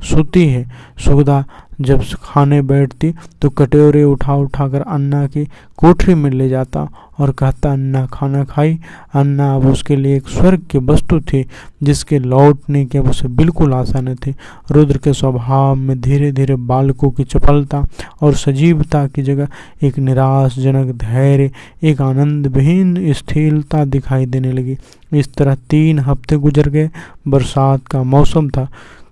सोती 0.02 0.47
है। 0.47 0.71
सुगदा 1.04 1.44
जब 1.80 2.02
खाने 2.23 2.61
बैठती 2.62 3.12
तो 3.42 3.49
कटोरे 3.50 4.02
उठा 4.04 4.35
उठा 4.35 4.68
कर 4.68 4.80
अन्ना 4.80 5.26
की 5.26 5.44
कोठरी 5.76 6.14
में 6.14 6.30
ले 6.30 6.49
जाता 6.49 6.87
और 7.18 7.30
कहता, 7.30 7.73
अन्ना, 7.73 8.04
खाना 8.06 8.44
खाई? 8.44 8.78
अन्ना 9.14 9.54
अब 9.54 9.66
उसके 9.66 9.97
लिए 9.97 10.16
एक 10.16 10.28
स्वर्ग 10.28 10.62
की 10.71 10.78
वस्तु 10.78 11.21
थी, 11.21 11.44
जिसके 11.83 12.18
लौटने 12.18 12.85
की 12.87 12.99
अब 12.99 13.09
उसे 13.11 13.28
बिल्कुल 13.28 13.75
आशा 13.75 14.00
न 14.00 14.14
थी। 14.14 14.35
रुद्र 14.71 14.99
के 14.99 15.12
स्वभाव 15.12 15.75
में 15.75 16.00
धीरे 16.00 16.30
धीरे 16.33 16.56
बालकों 16.56 17.11
की 17.11 17.25
चपलता 17.25 17.85
और 18.23 18.35
सजीवता 18.35 19.06
की 19.06 19.23
जगह 19.23 19.49
एक 19.82 19.99
निराशजनक 19.99 20.94
धैर्य, 20.94 21.50
एक 21.82 22.00
आनंद 22.00 22.46
विहीन 22.46 23.12
स्थिरता 23.12 23.84
दिखाई 23.84 24.26
देने 24.26 24.52
लगी। 24.52 24.76
इस 25.12 25.34
तरह 25.34 25.54
तीन 25.70 25.99
हफ़्ते 25.99 26.37
गुजर 26.37 26.68
गए। 26.68 26.90
बरसात 27.28 27.87
का 27.87 28.02
मौसम 28.02 28.49
था। 28.49 28.68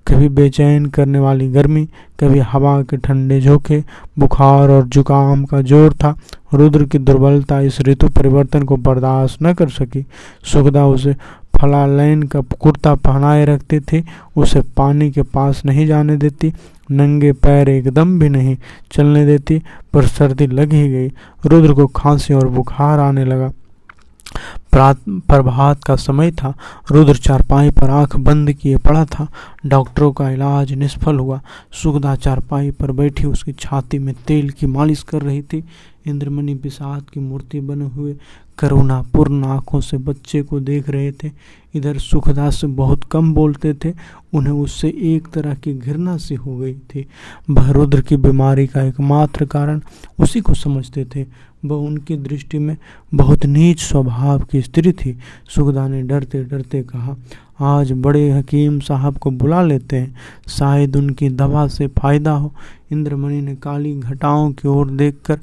कभी 0.08 0.28
बेचैन 0.28 0.86
करने 0.86 1.18
वाली 1.18 1.48
गर्मी, 1.48 1.84
कभी 2.20 2.38
हवा 2.38 2.82
के 2.82 2.96
ठंडे 2.96 3.40
झोंके, 3.40 3.78
बुखार 4.18 4.70
और 4.70 4.86
जुकाम 4.86 5.44
का 5.44 5.60
ज़ोर 5.62 5.92
था। 5.92 6.16
रुद्र 6.54 6.84
की 6.84 6.98
दुर्बलता 6.98 7.60
इस 7.60 7.80
ऋतु 7.80 8.08
परिवर्तन 8.08 8.62
को 8.62 8.76
बर्दाश्त 8.76 9.42
न 9.42 9.52
कर 9.54 9.68
सकी। 9.68 10.04
सुखदा 10.44 10.86
उसे 10.86 11.14
फलालैन 11.56 12.22
का 12.22 12.40
कुर्ता 12.40 12.94
पहनाए 12.94 13.44
रखती 13.44 13.80
थी। 13.80 14.04
उसे 14.36 14.60
पानी 14.76 15.10
के 15.10 15.22
पास 15.22 15.62
नहीं 15.66 15.86
जाने 15.86 16.16
देती। 16.16 16.52
नंगे 16.92 17.32
पैर 17.32 17.68
एकदम 17.68 18.18
भी 18.18 18.28
नहीं 18.28 18.56
चलने 18.92 19.24
देती, 19.26 19.62
पर 19.92 20.06
सर्दी 20.06 20.46
लग 20.46 20.72
ही 20.72 20.88
गई। 20.88 21.08
रुद्र 21.46 21.72
को 21.72 21.86
खांसी 21.86 22.34
और 22.34 22.48
बुखार 22.48 23.00
आने 23.00 23.24
लगा। 23.24 23.50
प्रभात 24.74 25.82
का 25.84 25.96
समय 25.96 26.30
था। 26.32 26.52
रुद्र 26.90 27.14
चारपाई 27.14 27.70
पर 27.70 27.90
आँख 27.90 28.16
बंद 28.16 28.52
किए 28.52 28.76
पड़ा 28.76 29.04
था। 29.04 29.26
डॉक्टरों 29.66 30.12
का 30.12 30.30
इलाज 30.30 30.72
निष्फल 30.72 31.18
हुआ। 31.18 31.40
सुगदा 31.72 32.14
चारपाई 32.16 32.70
पर 32.70 32.92
बैठी 32.92 33.26
उसकी 33.26 33.52
छाती 33.52 33.98
में 33.98 34.14
तेल 34.26 34.50
की 34.50 34.66
मालिश 34.66 35.02
कर 35.02 35.22
रही 35.22 35.42
थी। 35.42 35.64
इंद्रमणि 36.06 36.54
विषाद 36.54 37.10
की 37.10 37.20
मूर्ति 37.20 37.60
बने 37.60 37.84
हुए 37.84 38.16
करुणापूर्ण 38.58 39.44
आँखों 39.44 39.80
से 39.80 39.98
बच्चे 39.98 40.42
को 40.42 40.60
देख 40.60 40.90
रहे 40.90 41.12
थे। 41.12 41.30
इधर 41.74 41.98
सुखदास 41.98 42.64
बहुत 42.64 43.04
कम 43.04 43.34
बोलते 43.34 43.74
थे, 43.74 43.92
उन्हें 44.34 44.54
उससे 44.54 44.88
एक 44.88 45.28
तरह 45.28 45.54
की 45.54 45.74
घृणा 45.74 46.16
सी 46.16 46.34
हो 46.34 46.56
गई 46.56 46.74
थी। 46.74 47.06
वह 47.50 47.70
रुद्र 47.70 48.00
की 48.00 48.16
बीमारी 48.16 48.66
का 48.66 48.82
एकमात्र 48.82 49.44
कारण 49.44 49.80
उसी 50.18 50.40
को 50.40 50.54
समझते 50.54 51.04
थे। 51.04 51.26
वह 51.64 51.76
उनकी 51.76 52.16
दृष्टि 52.16 52.58
में 52.58 52.76
बहुत 53.14 53.46
नीच 53.46 53.80
स्वभाव 53.80 54.40
की 54.40 54.62
स्त्री 54.62 54.92
थी। 54.92 55.18
सुखदा 55.48 55.88
ने 55.88 56.02
डरते 56.02 56.44
डरते 56.44 56.82
कहा 56.82 57.16
आज 57.62 57.92
बड़े 57.94 58.30
हकीम 58.30 58.78
साहब 58.80 59.16
को 59.16 59.30
बुला 59.30 59.62
लेते 59.62 59.96
हैं। 59.96 60.14
शायद 60.48 60.96
उनकी 60.96 61.28
दवा 61.30 61.66
से 61.68 61.86
फ़ायदा 61.88 62.32
हो। 62.32 62.52
इंद्रमणि 62.92 63.40
ने 63.40 63.54
काली 63.56 63.94
घटाओं 63.94 64.50
की 64.52 64.68
ओर 64.68 64.90
देखकर 64.90 65.38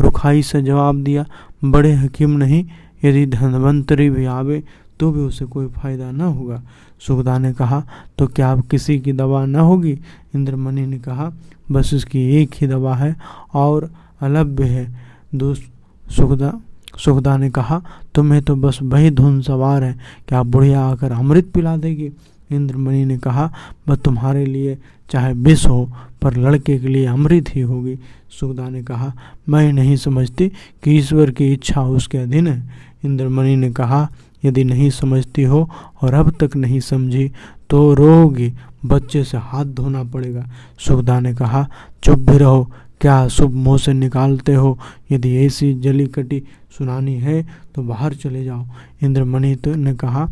रुखाई 0.00 0.42
से 0.42 0.62
जवाब 0.62 1.02
दिया, 1.02 1.24
बड़े 1.64 1.92
हकीम 1.92 2.30
नहीं, 2.30 2.64
यदि 3.04 3.26
धनवंतरी 3.26 4.08
भी 4.10 4.24
आवे 4.24 4.62
तो 5.00 5.10
भी 5.12 5.20
उसे 5.20 5.44
कोई 5.44 5.66
फ़ायदा 5.68 6.10
न 6.10 6.20
होगा। 6.20 6.62
सुखदा 7.00 7.38
ने 7.38 7.52
कहा 7.52 7.82
तो 8.18 8.26
क्या 8.26 8.50
अब 8.52 8.60
किसी 8.62 8.98
की 9.00 9.12
दवा 9.12 9.44
न 9.46 9.56
होगी? 9.56 9.98
इंद्रमणि 10.34 10.86
ने 10.86 10.98
कहा, 10.98 11.30
बस 11.70 11.90
इसकी 11.94 12.24
एक 12.36 12.54
ही 12.54 12.66
दवा 12.66 12.94
है 12.94 13.14
और 13.54 13.90
अलभ्य 14.20 14.64
है। 14.64 14.86
दोस्त 15.34 16.12
सुखदा 16.12 16.52
सुखदा 16.98 17.36
ने 17.36 17.50
कहा, 17.50 17.80
तुम्हें 18.14 18.42
तो 18.42 18.56
बस 18.56 18.78
वही 18.82 19.10
धुन 19.10 19.40
सवार 19.42 19.84
है। 19.84 19.96
क्या 20.28 20.42
बुढ़िया 20.42 20.80
आकर 20.80 21.12
अमृत 21.12 21.50
पिला 21.54 21.76
देगी? 21.76 22.10
इंद्रमणि 22.52 23.04
ने 23.04 23.18
कहा 23.18 23.50
वह 23.88 23.96
तुम्हारे 23.96 24.44
लिए 24.46 24.78
चाहे 25.10 25.32
विष 25.32 25.66
हो, 25.66 25.90
पर 26.22 26.36
लड़के 26.36 26.78
के 26.78 26.88
लिए 26.88 27.06
अमृत 27.06 27.54
ही 27.54 27.60
होगी। 27.60 27.98
सुखदा 28.40 28.68
ने 28.68 28.82
कहा, 28.82 29.12
मैं 29.48 29.72
नहीं 29.72 29.96
समझती 29.96 30.48
कि 30.82 30.90
ईश्वर 30.90 31.30
की 31.30 31.52
इच्छा 31.52 31.82
उसके 31.82 32.18
अधीन 32.18 32.46
है। 32.48 32.62
इंद्रमणि 33.04 33.56
ने 33.56 33.70
कहा, 33.72 34.08
यदि 34.44 34.64
नहीं 34.64 34.90
समझती 34.90 35.42
हो 35.42 35.68
और 36.02 36.14
अब 36.14 36.30
तक 36.40 36.56
नहीं 36.56 36.80
समझी 36.80 37.30
तो 37.70 37.92
रोगी 37.94 38.52
बच्चे 38.84 39.22
से 39.24 39.38
हाथ 39.38 39.64
धोना 39.64 40.02
पड़ेगा। 40.04 40.44
सुखदा 40.78 41.18
ने 41.20 41.34
कहा, 41.34 41.66
चुप 42.02 42.18
भी 42.18 42.38
रहो 42.38 42.70
क्या 43.04 43.26
शुभ 43.28 43.54
मुँह 43.54 43.76
से 43.78 43.92
निकालते 43.92 44.54
हो? 44.54 44.78
यदि 45.12 45.34
ऐसी 45.36 45.72
जली 45.80 46.06
कटी 46.06 46.38
सुनानी 46.78 47.14
है 47.20 47.42
तो 47.74 47.82
बाहर 47.82 48.14
चले 48.14 48.44
जाओ। 48.44 48.64
इंद्रमणि 49.04 49.54
तो 49.56 49.74
ने 49.74 49.92
कहा 49.94 50.24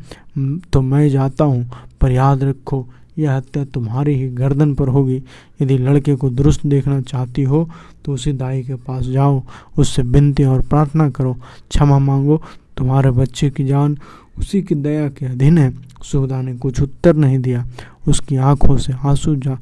तो 0.73 0.81
मैं 0.81 1.09
जाता 1.11 1.45
हूँ। 1.45 1.67
पर 2.01 2.13
याद 2.13 2.45
रखो। 2.45 2.87
यह 3.19 3.35
हत्या 3.37 3.65
तुम्हारी 3.65 4.15
ही 4.15 4.29
गर्दन 4.31 4.75
पर 4.75 4.89
होगी। 4.89 5.21
यदि 5.63 5.79
लड़के 5.79 6.15
को 6.17 6.31
दुरुस्त 6.31 6.67
देखना 6.67 7.01
चाहती 7.03 7.43
हो 7.43 7.69
तो 8.05 8.13
उसी 8.15 8.33
दाई 8.33 8.63
के 8.63 8.75
पास 8.89 9.05
जाओ। 9.05 9.43
उससे 9.79 10.03
विनती 10.03 10.45
और 10.45 10.63
प्रार्थना 10.63 11.11
करो। 11.11 11.35
क्षमा 11.71 11.99
मांगो। 11.99 12.43
तुम्हारे 12.77 13.11
बच्चे 13.11 13.51
की 13.51 13.65
जान 13.65 13.99
उसी 14.39 14.63
की 14.63 14.75
दया 14.75 15.09
के 15.09 15.27
अधीन 15.27 15.59
है। 15.59 15.73
सुखदा 16.03 16.43
ने 16.43 16.57
कुछ 16.57 16.81
उत्तर 16.83 17.17
नहीं 17.17 17.39
दिया। 17.39 17.65
उसकी 18.09 18.37
आँखों 18.37 18.77
से 18.79 18.93
आँसू 19.05 19.37
जा, 19.37 19.59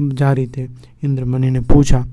जारी 0.00 0.46
थे। 0.56 0.68
इंद्रमणि 1.04 1.50
ने 1.50 1.60
पूछा 1.60 2.04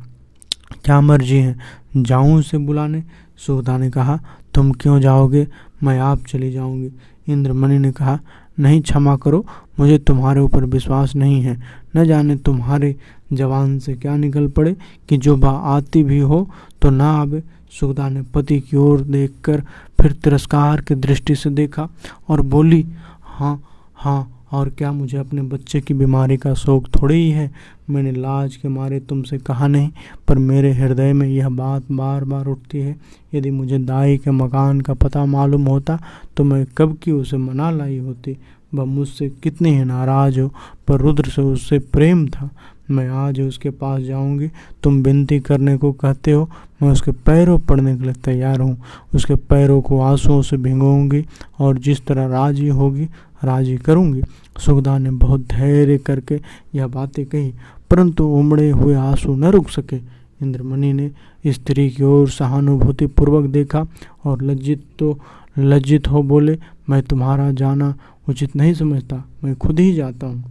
क्या 0.86 1.02
मर्ज़ी 1.02 1.38
है, 1.38 1.56
जाऊँ 1.98 2.38
उसे 2.40 2.58
बुलाने? 2.58 3.04
सुखदा 3.38 3.78
ने 3.78 3.90
कहा, 3.90 4.20
तुम 4.54 4.72
क्यों 4.72 5.00
जाओगे? 5.00 5.48
मैं 5.84 6.00
आप 6.00 6.26
चली 6.28 6.52
जाऊँगी। 6.52 6.92
इंद्रमणि 7.30 7.78
ने 7.80 7.92
कहा, 7.92 8.20
नहीं, 8.60 8.82
क्षमा 8.82 9.16
करो, 9.16 9.46
मुझे 9.80 9.98
तुम्हारे 9.98 10.42
ऊपर 10.42 10.66
विश्वास 10.66 11.16
नहीं 11.16 11.42
है। 11.42 11.58
न 11.96 12.06
जाने 12.06 12.36
तुम्हारे 12.36 12.96
जवान 13.34 13.78
से 13.80 13.94
क्या 13.94 14.16
निकल 14.16 14.48
पड़े, 14.48 14.76
कि 15.10 15.18
जो 15.18 15.36
बा 15.36 15.50
आती 15.50 16.04
भी 16.04 16.20
हो 16.20 16.48
तो 16.82 16.90
ना 16.90 17.12
आवे। 17.12 17.44
सुखदा 17.80 18.10
ने 18.10 18.22
पति 18.34 18.60
की 18.60 18.78
ओर 18.78 19.02
देखकर 19.02 19.62
फिर 20.02 20.12
तिरस्कार 20.14 20.82
की 20.82 20.96
दृष्टि 20.96 21.36
से 21.36 21.50
देखा 21.50 21.88
और 22.30 22.42
बोली 22.42 22.86
हाँ 23.24 23.62
हाँ 23.96 24.40
और 24.51 24.70
क्या 24.70 24.91
मुझे 24.91 25.17
अपने 25.17 25.41
बच्चे 25.41 25.81
की 25.81 25.93
बीमारी 25.93 26.38
का 26.38 26.53
शौक 26.53 26.88
थोड़ी 26.91 27.15
ही 27.15 27.29
है? 27.31 27.50
मैंने 27.89 28.12
लाज 28.12 28.55
के 28.55 28.67
मारे 28.67 29.00
तुमसे 29.00 29.38
कहा 29.38 29.67
नहीं, 29.67 29.89
पर 30.27 30.38
मेरे 30.38 30.72
हृदय 30.74 31.13
में 31.13 31.27
यह 31.27 31.50
बात 31.50 31.91
बार 31.91 32.24
बार 32.24 32.46
उठती 32.46 32.79
है। 32.79 32.96
यदि 33.34 33.51
मुझे 33.51 33.77
दाई 33.79 34.17
के 34.17 34.31
मकान 34.31 34.81
का 34.81 34.93
पता 34.93 35.25
मालूम 35.25 35.65
होता 35.65 36.00
तो 36.38 36.43
मैं 36.43 36.65
कब 36.77 36.98
की 37.03 37.12
उसे 37.12 37.38
मना 37.38 37.72
लाई 37.72 37.98
होती? 37.98 38.38
वह 38.74 38.86
मुझसे 38.86 39.27
कितने 39.43 39.77
ही 39.77 39.84
नाराज़ 39.84 40.39
हो, 40.39 40.48
पर 40.88 41.00
रुद्र 41.00 41.29
से 41.29 41.41
उससे 41.41 41.79
प्रेम 41.79 42.27
था। 42.27 42.50
मैं 42.91 43.08
आज 43.10 43.39
उसके 43.41 43.70
पास 43.70 44.01
जाऊँगी। 44.01 44.48
तुम 44.84 45.01
विनती 45.03 45.39
करने 45.39 45.75
को 45.77 45.91
कहते 45.93 46.31
हो, 46.31 46.50
मैं 46.81 46.89
उसके 46.89 47.12
पैरों 47.12 47.58
पड़ने 47.60 47.96
के 47.98 48.03
लिए 48.03 48.13
तैयार 48.25 48.60
हूँ। 48.60 48.77
उसके 49.15 49.36
पैरों 49.36 49.81
को 49.81 50.00
आंसुओं 50.01 50.41
से 50.41 50.58
भिगोऊँगी, 50.58 51.24
और 51.60 51.77
जिस 51.77 52.05
तरह 52.05 52.25
राज़ी 52.27 52.67
होगी 52.70 53.08
राज़ी 53.43 53.77
करूँगी। 53.77 54.21
सुखदा 54.60 54.98
ने 54.98 55.12
बहुत 55.12 55.41
धैर्य 55.48 55.98
करके 55.98 56.39
यह 56.75 56.88
बातें 56.88 57.25
कही, 57.25 57.53
परंतु 57.91 58.25
उमड़े 58.29 58.69
हुए 58.69 58.95
आँसू 58.95 59.36
न 59.36 59.45
रुक 59.45 59.69
सके। 59.69 59.95
इंद्रमणि 60.41 60.91
ने 60.93 61.10
स्त्री 61.48 61.89
की 61.89 62.03
ओर 62.03 62.29
सहानुभूति 62.29 63.07
पूर्वक 63.07 63.50
देखा 63.50 63.86
और 64.25 64.41
लज्जित 64.41 64.83
तो 65.00 65.17
लज्जित 65.60 66.07
हो 66.07 66.21
बोले, 66.24 66.57
मैं 66.89 67.01
तुम्हारा 67.03 67.51
जाना 67.51 67.93
उचित 68.29 68.55
नहीं 68.55 68.74
समझता, 68.74 69.24
मैं 69.43 69.55
खुद 69.55 69.79
ही 69.79 69.93
जाता 69.93 70.27
हूँ। 70.27 70.43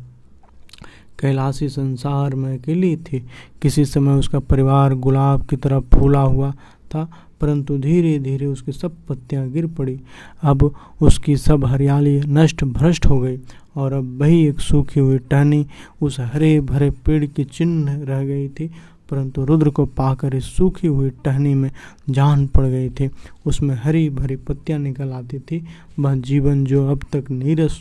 कैलाशी 1.18 1.68
संसार 1.68 2.35
में 2.35 2.59
अकेली 2.59 2.97
थी। 2.97 3.18
किसी 3.62 3.85
समय 3.85 4.12
उसका 4.12 4.38
परिवार 4.40 4.94
गुलाब 4.97 5.42
की 5.42 5.56
तरह 5.56 5.80
फूला 5.94 6.20
हुआ 6.20 6.50
था 6.90 7.09
परंतु 7.40 7.78
धीरे 7.78 8.18
धीरे 8.18 8.47
उसकी 8.47 8.73
सब 8.73 8.97
पत्तियाँ 9.09 9.49
गिर 9.50 9.66
पड़ी। 9.68 9.99
अब 10.42 10.62
उसकी 11.00 11.37
सब 11.38 11.64
हरियाली 11.64 12.20
नष्ट 12.28 12.64
भ्रष्ट 12.66 13.06
हो 13.06 13.18
गई 13.18 13.38
और 13.76 13.92
अब 13.92 14.16
वही 14.20 14.47
एक 14.47 14.61
सूखी 14.61 15.00
हुई 15.00 15.18
टहनी 15.30 15.66
उस 16.00 16.20
हरे 16.23 16.61
भरे 16.62 16.90
पेड़ 17.06 17.25
की 17.26 17.44
चिन्ह 17.47 18.02
रह 18.04 18.25
गई 18.25 18.49
थी, 18.50 18.70
परंतु 19.11 19.44
रुद्र 19.44 19.70
को 19.70 19.85
पाकर 19.87 20.35
इस 20.35 20.44
सूखी 20.56 20.87
हुई 20.87 21.11
टहनी 21.25 21.54
में 21.54 21.70
जान 22.11 22.47
पड़ 22.47 22.64
गई 22.64 22.88
थी। 22.90 23.09
उसमें 23.47 23.75
हरी 23.76 24.09
भरी 24.11 24.37
पत्तियाँ 24.38 24.78
निकल 24.78 25.11
आती 25.11 25.38
थी। 25.40 25.64
वह 25.99 26.14
जीवन 26.16 26.64
जो 26.64 26.87
अब 26.90 27.04
तक 27.12 27.30
नीरस 27.30 27.80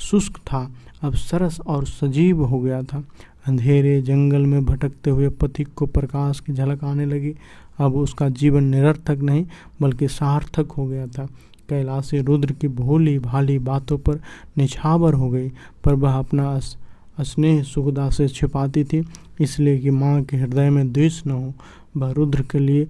शुष्क 0.00 0.38
था, 0.42 0.70
अब 1.02 1.14
सरस 1.14 1.60
और 1.60 1.84
सजीव 1.86 2.44
हो 2.44 2.60
गया 2.60 2.82
था। 2.82 3.02
अंधेरे 3.46 4.00
जंगल 4.02 4.46
में 4.46 4.64
भटकते 4.64 5.10
हुए 5.10 5.28
पथिक 5.40 5.68
को 5.76 5.86
प्रकाश 5.88 6.40
की 6.40 6.52
झलक 6.52 6.84
आने 6.84 7.06
लगी। 7.06 7.34
अब 7.80 7.96
उसका 7.96 8.28
जीवन 8.28 8.64
निरर्थक 8.64 9.18
नहीं, 9.18 9.44
बल्कि 9.80 10.08
सार्थक 10.08 10.72
हो 10.72 10.86
गया 10.86 11.06
था। 11.06 11.26
कैलाशी 11.68 12.18
रुद्र 12.18 12.52
की 12.52 12.68
भोली 12.68 13.18
भाली 13.18 13.58
बातों 13.58 13.98
पर 13.98 14.20
निछावर 14.58 15.14
हो 15.14 15.28
गई, 15.30 15.48
पर 15.84 15.94
वह 15.94 16.18
अपना 16.18 16.58
स्नेह 16.58 17.62
सुखदा 17.62 18.08
से 18.10 18.28
छिपाती 18.28 18.84
थी, 18.84 19.04
इसलिए 19.40 19.78
कि 19.78 19.90
माँ 19.90 20.22
के 20.22 20.36
हृदय 20.36 20.70
में 20.70 20.92
द्वेष 20.92 21.22
न 21.26 21.30
हो। 21.30 21.52
वह 21.96 22.10
रुद्र 22.10 22.42
के 22.42 22.58
लिए 22.58 22.88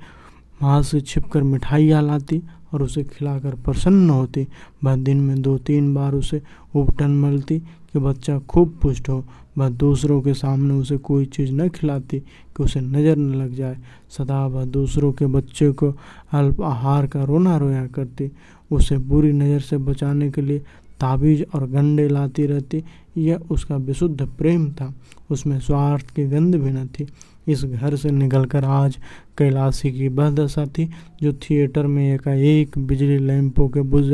माँ 0.62 0.82
से 0.82 1.00
छिपकर 1.00 1.42
मिठाइयाँ 1.42 2.02
लाती 2.02 2.42
और 2.74 2.82
उसे 2.82 3.02
खिलाकर 3.04 3.54
प्रसन्न 3.54 4.10
होती। 4.10 4.46
वह 4.84 4.96
दिन 4.96 5.20
में 5.20 5.40
दो 5.42 5.56
तीन 5.58 5.92
बार 5.94 6.14
उसे 6.14 6.40
उपटन 6.74 7.10
मलती 7.10 7.62
कि 7.94 7.98
बच्चा 7.98 8.38
खूब 8.40 8.78
पुष्ट 8.82 9.08
हो 9.08 9.24
वह 9.58 9.68
दूसरों 9.68 10.20
के 10.22 10.34
सामने 10.34 10.74
उसे 10.74 10.96
कोई 10.98 11.24
चीज़ 11.26 11.52
न 11.52 11.68
खिलाती, 11.68 12.18
कि 12.18 12.62
उसे 12.62 12.80
नज़र 12.80 13.16
न 13.16 13.34
लग 13.34 13.54
जाए। 13.54 13.76
सदा 14.18 14.46
वह 14.46 14.64
दूसरों 14.66 15.12
के 15.12 15.26
बच्चे 15.28 15.70
को 15.72 15.92
अल्प 16.32 16.60
आहार 16.62 17.06
का 17.06 17.24
रोना 17.24 17.56
रोया 17.56 17.86
करती। 17.86 18.30
उसे 18.70 18.98
बुरी 18.98 19.32
नज़र 19.32 19.60
से 19.60 19.76
बचाने 19.78 20.30
के 20.30 20.42
लिए 20.42 20.58
ताबीज 21.00 21.44
और 21.54 21.66
गंडे 21.66 22.08
लाती 22.08 22.46
रहती। 22.46 22.82
यह 23.16 23.40
उसका 23.50 23.76
विशुद्ध 23.78 24.26
प्रेम 24.28 24.70
था। 24.70 24.92
उसमें 25.30 25.58
स्वार्थ 25.60 26.14
की 26.14 26.26
गंध 26.26 26.56
भी 26.56 26.70
न 26.70 26.86
थी। 26.88 27.06
इस 27.48 27.64
घर 27.64 27.96
से 27.96 28.10
निकलकर 28.10 28.64
आज 28.64 28.98
कैलाशी 29.38 29.90
की 29.92 30.08
वह 30.08 30.30
दशा 30.30 30.64
थी 30.68 30.88
जो 31.22 31.32
थिएटर 31.42 31.86
में 31.86 32.12
एकाएक 32.14 32.78
बिजली 32.78 33.18
लैंपों 33.18 33.68
के 33.68 33.80
बुझ 33.82 34.04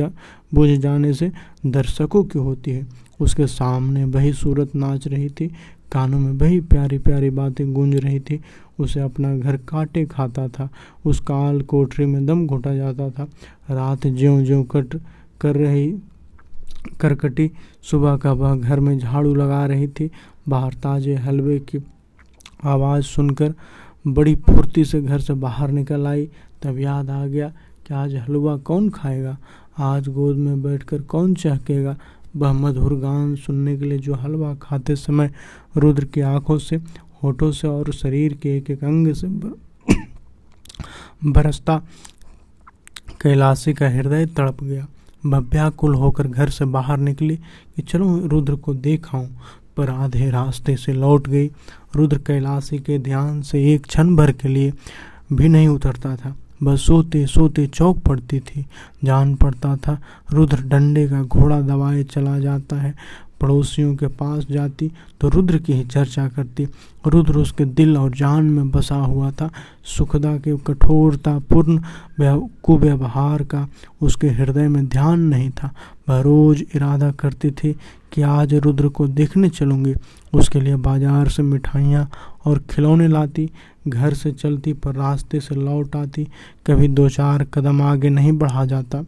बुझ 0.54 0.68
जाने 0.70 1.12
से 1.14 1.30
दर्शकों 1.66 2.22
की 2.24 2.38
होती 2.38 2.70
है। 2.70 2.86
उसके 3.20 3.46
सामने 3.46 4.04
वही 4.04 4.32
सूरत 4.32 4.74
नाच 4.74 5.08
रही 5.08 5.28
थी, 5.28 5.50
कानों 5.92 6.18
में 6.20 6.32
वही 6.32 6.60
प्यारी 6.60 6.98
प्यारी 6.98 7.30
बातें 7.30 7.72
गूंज 7.74 7.96
रही 7.96 8.20
थी। 8.20 8.40
उसे 8.78 9.00
अपना 9.00 9.36
घर 9.36 9.56
काटे 9.56 10.06
खाता 10.06 10.48
था, 10.48 10.68
उस 11.04 11.20
काल 11.20 11.60
कोठरी 11.62 12.06
में 12.06 12.26
दम 12.26 12.46
घुटा 12.46 12.74
जाता 12.74 13.10
था। 13.10 13.24
रात 13.70 14.06
ज्यों 14.06 14.44
ज्यों 14.44 14.64
कट 14.64 15.00
कर 15.40 15.56
रही, 15.56 15.98
करकटी, 17.00 17.50
सुबह 17.82 18.16
का 18.16 18.32
वह 18.32 18.56
घर 18.56 18.80
में 18.80 18.98
झाड़ू 18.98 19.34
लगा 19.34 19.66
रही 19.66 19.88
थी। 19.88 20.10
बाहर 20.48 20.72
ताजे 20.72 21.14
हलवे 21.14 21.58
की 21.58 21.78
आवाज़ 22.64 23.04
सुनकर 23.04 23.54
बड़ी 24.06 24.34
फुर्ती 24.34 24.84
से 24.84 25.02
घर 25.02 25.18
से 25.18 25.34
बाहर 25.34 25.70
निकल 25.70 26.06
आई। 26.06 26.28
तब 26.62 26.78
याद 26.78 27.10
आ 27.10 27.26
गया 27.26 27.48
कि 27.86 27.94
आज 27.94 28.14
हलवा 28.14 28.56
कौन 28.56 28.90
खाएगा? 28.90 29.38
आज 29.78 30.08
गोद 30.08 30.36
में 30.36 30.62
बैठकर 30.62 31.00
कौन 31.00 31.34
चहकेगा? 31.34 31.96
वह 32.36 32.52
मधुर 32.52 32.94
गान 32.94 33.34
सुनने 33.36 33.76
के 33.76 33.84
लिए 33.84 33.98
जो 33.98 34.14
हलवा 34.14 34.54
खाते 34.54 34.96
समय 34.96 35.30
रुद्र 35.76 36.04
की 36.04 36.20
आँखों 36.20 36.58
से, 36.58 36.76
होठों 37.22 37.52
से 37.52 37.68
और 37.68 37.92
शरीर 37.92 38.34
के 38.34 38.56
एक 38.56 38.70
एक 38.70 38.84
अंग 38.84 39.12
से 39.14 39.26
बरसता 41.24 41.78
कैलाशी 43.22 43.72
का 43.72 43.88
हृदय 43.88 44.26
तड़प 44.26 44.64
गया। 44.64 44.86
वह 45.26 45.38
व्याकुल 45.38 45.94
होकर 45.94 46.26
घर 46.26 46.48
से 46.48 46.64
बाहर 46.64 46.98
निकली 46.98 47.36
कि 47.76 47.82
चलो 47.82 48.26
रुद्र 48.26 48.54
को 48.54 48.74
देखाऊं 48.74 49.28
पर 49.76 49.90
आधे 49.90 50.30
रास्ते 50.30 50.76
से 50.76 50.92
लौट 50.92 51.28
गई। 51.28 51.50
रुद्र 51.96 52.18
कैलाशी 52.18 52.78
के 52.78 52.98
ध्यान 52.98 53.42
से 53.42 53.74
एक 53.74 53.86
क्षण 53.86 54.16
भर 54.16 54.32
के 54.32 54.48
लिए 54.48 54.72
भी 55.32 55.48
नहीं 55.48 55.68
उतरता 55.68 56.16
था। 56.16 56.36
बस 56.62 56.80
सोते 56.80 57.26
सोते 57.26 57.66
चौक 57.66 57.98
पड़ती 57.98 58.40
थी। 58.40 58.66
जान 59.04 59.34
पड़ता 59.34 59.76
था। 59.76 60.02
रुद्र 60.32 60.62
डंडे 60.62 61.08
का 61.08 61.22
घोड़ा 61.22 61.60
दबाए 61.60 62.04
चला 62.04 62.38
जाता 62.38 62.76
है। 62.76 62.94
पड़ोसियों 63.40 63.94
के 63.96 64.06
पास 64.08 64.46
जाती 64.50 64.90
तो 65.20 65.28
रुद्र 65.28 65.58
की 65.58 65.72
ही 65.72 65.84
चर्चा 65.84 66.26
करती। 66.28 66.66
रुद्र 67.06 67.38
उसके 67.38 67.64
दिल 67.66 67.96
और 67.96 68.10
जान 68.12 68.44
में 68.44 68.70
बसा 68.70 68.96
हुआ 68.96 69.30
था। 69.30 69.50
सुखदा 69.86 70.36
के 70.38 70.56
कठोरता 70.66 71.38
पूर्ण 71.50 71.80
कुव्यवहार 72.62 73.42
का 73.44 73.66
उसके 74.02 74.28
हृदय 74.28 74.68
में 74.68 74.86
ध्यान 74.86 75.20
नहीं 75.20 75.50
था। 75.52 75.70
वह 76.08 76.20
रोज 76.20 76.64
इरादा 76.74 77.10
करती 77.12 77.50
थी 77.52 77.72
कि 78.12 78.22
आज 78.22 78.54
रुद्र 78.56 78.88
को 78.88 79.06
देखने 79.08 79.48
चलूँगी। 79.50 79.94
उसके 80.32 80.60
लिए 80.60 80.76
बाज़ार 80.78 81.28
से 81.28 81.42
मिठाइयाँ 81.42 82.08
और 82.46 82.58
खिलौने 82.70 83.08
लाती, 83.08 83.48
घर 83.88 84.14
से 84.14 84.32
चलती 84.32 84.72
पर 84.74 84.94
रास्ते 84.94 85.40
से 85.40 85.54
लौट 85.54 85.96
आती। 85.96 86.26
कभी 86.66 86.88
दो 86.88 87.08
चार 87.08 87.44
कदम 87.54 87.82
आगे 87.82 88.08
नहीं 88.10 88.32
बढ़ा 88.34 88.64
जाता। 88.66 89.04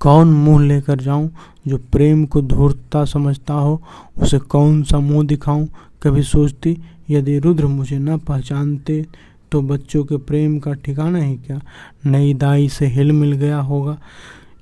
कौन 0.00 0.28
मुँह 0.28 0.64
लेकर 0.66 1.00
जाऊँ 1.00 1.30
जो 1.68 1.78
प्रेम 1.92 2.24
को 2.26 2.42
धूर्तता 2.42 3.04
समझता 3.04 3.54
हो? 3.54 3.80
उसे 4.18 4.38
कौन 4.38 4.82
सा 4.82 4.98
मुँह 4.98 5.26
दिखाऊँ? 5.26 5.68
कभी 6.02 6.22
सोचती, 6.22 6.76
यदि 7.10 7.38
रुद्र 7.38 7.66
मुझे 7.66 7.98
न 7.98 8.18
पहचानते 8.18 9.04
तो 9.52 9.60
बच्चों 9.62 10.02
के 10.04 10.16
प्रेम 10.16 10.58
का 10.58 10.72
ठिकाना 10.74 11.18
ही 11.18 11.34
क्या? 11.36 11.60
नई 12.06 12.34
दाई 12.34 12.68
से 12.68 12.86
हिल 12.86 13.12
मिल 13.12 13.32
गया 13.32 13.58
होगा। 13.60 13.98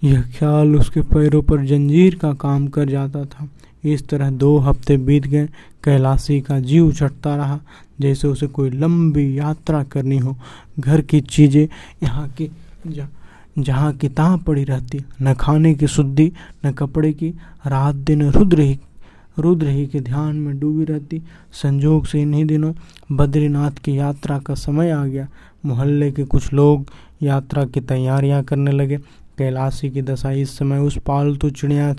यह 0.04 0.22
ख्याल 0.38 0.76
उसके 0.76 1.00
पैरों 1.02 1.42
पर 1.42 1.64
जंजीर 1.66 2.14
का 2.14 2.32
काम 2.34 2.66
कर 2.68 2.88
जाता 2.88 3.24
था। 3.24 3.48
इस 3.84 4.08
तरह 4.08 4.30
दो 4.30 4.56
हफ़्ते 4.58 4.96
बीत 4.96 5.26
गए। 5.26 5.46
कैलाशी 5.84 6.40
का 6.40 6.58
जीव 6.60 6.92
चटता 6.92 7.34
रहा। 7.36 7.58
जैसे 8.00 8.28
उसे 8.28 8.46
कोई 8.46 8.70
लंबी 8.70 9.38
यात्रा 9.38 9.82
करनी 9.82 10.18
हो। 10.18 10.36
घर 10.78 11.00
की 11.00 11.20
चीज़ें 11.20 11.66
यहाँ 12.02 12.28
की 12.28 12.50
जहाँ 13.62 13.92
किताब 13.92 14.42
पड़ी 14.42 14.64
रहती, 14.64 15.04
न 15.22 15.34
खाने 15.34 15.74
की 15.74 15.86
शुद्धि, 15.86 16.32
न 16.66 16.72
कपड़े 16.72 17.12
की, 17.12 17.30
रात 17.66 17.94
दिन 17.94 18.30
रुद्र 18.30 18.60
ही 18.60 18.78
रुद्र 19.38 19.66
ही 19.66 19.86
के 19.86 20.00
ध्यान 20.00 20.36
में 20.36 20.60
डूबी 20.60 20.84
रहती। 20.84 21.22
संजोग 21.52 22.06
से 22.06 22.22
इन्हीं 22.22 22.44
दिनों 22.44 22.72
बद्रीनाथ 23.12 23.70
की 23.70 23.98
यात्रा 23.98 24.38
का 24.38 24.54
समय 24.54 24.90
आ 24.90 25.06
गया। 25.06 25.28
मोहल्ले 25.66 26.12
के 26.12 26.24
कुछ 26.24 26.52
लोग 26.52 26.86
यात्रा 27.22 27.64
की 27.64 27.80
तैयारियाँ 27.80 28.42
करने 28.42 28.72
लगे। 28.72 28.98
कैलाशी 29.38 29.90
की 29.90 30.02
दशा 30.02 30.30
इस 30.30 30.58
समय 30.58 30.78
उस 30.78 30.98
पालतू 31.06 31.50
चिड़िया 31.50 31.94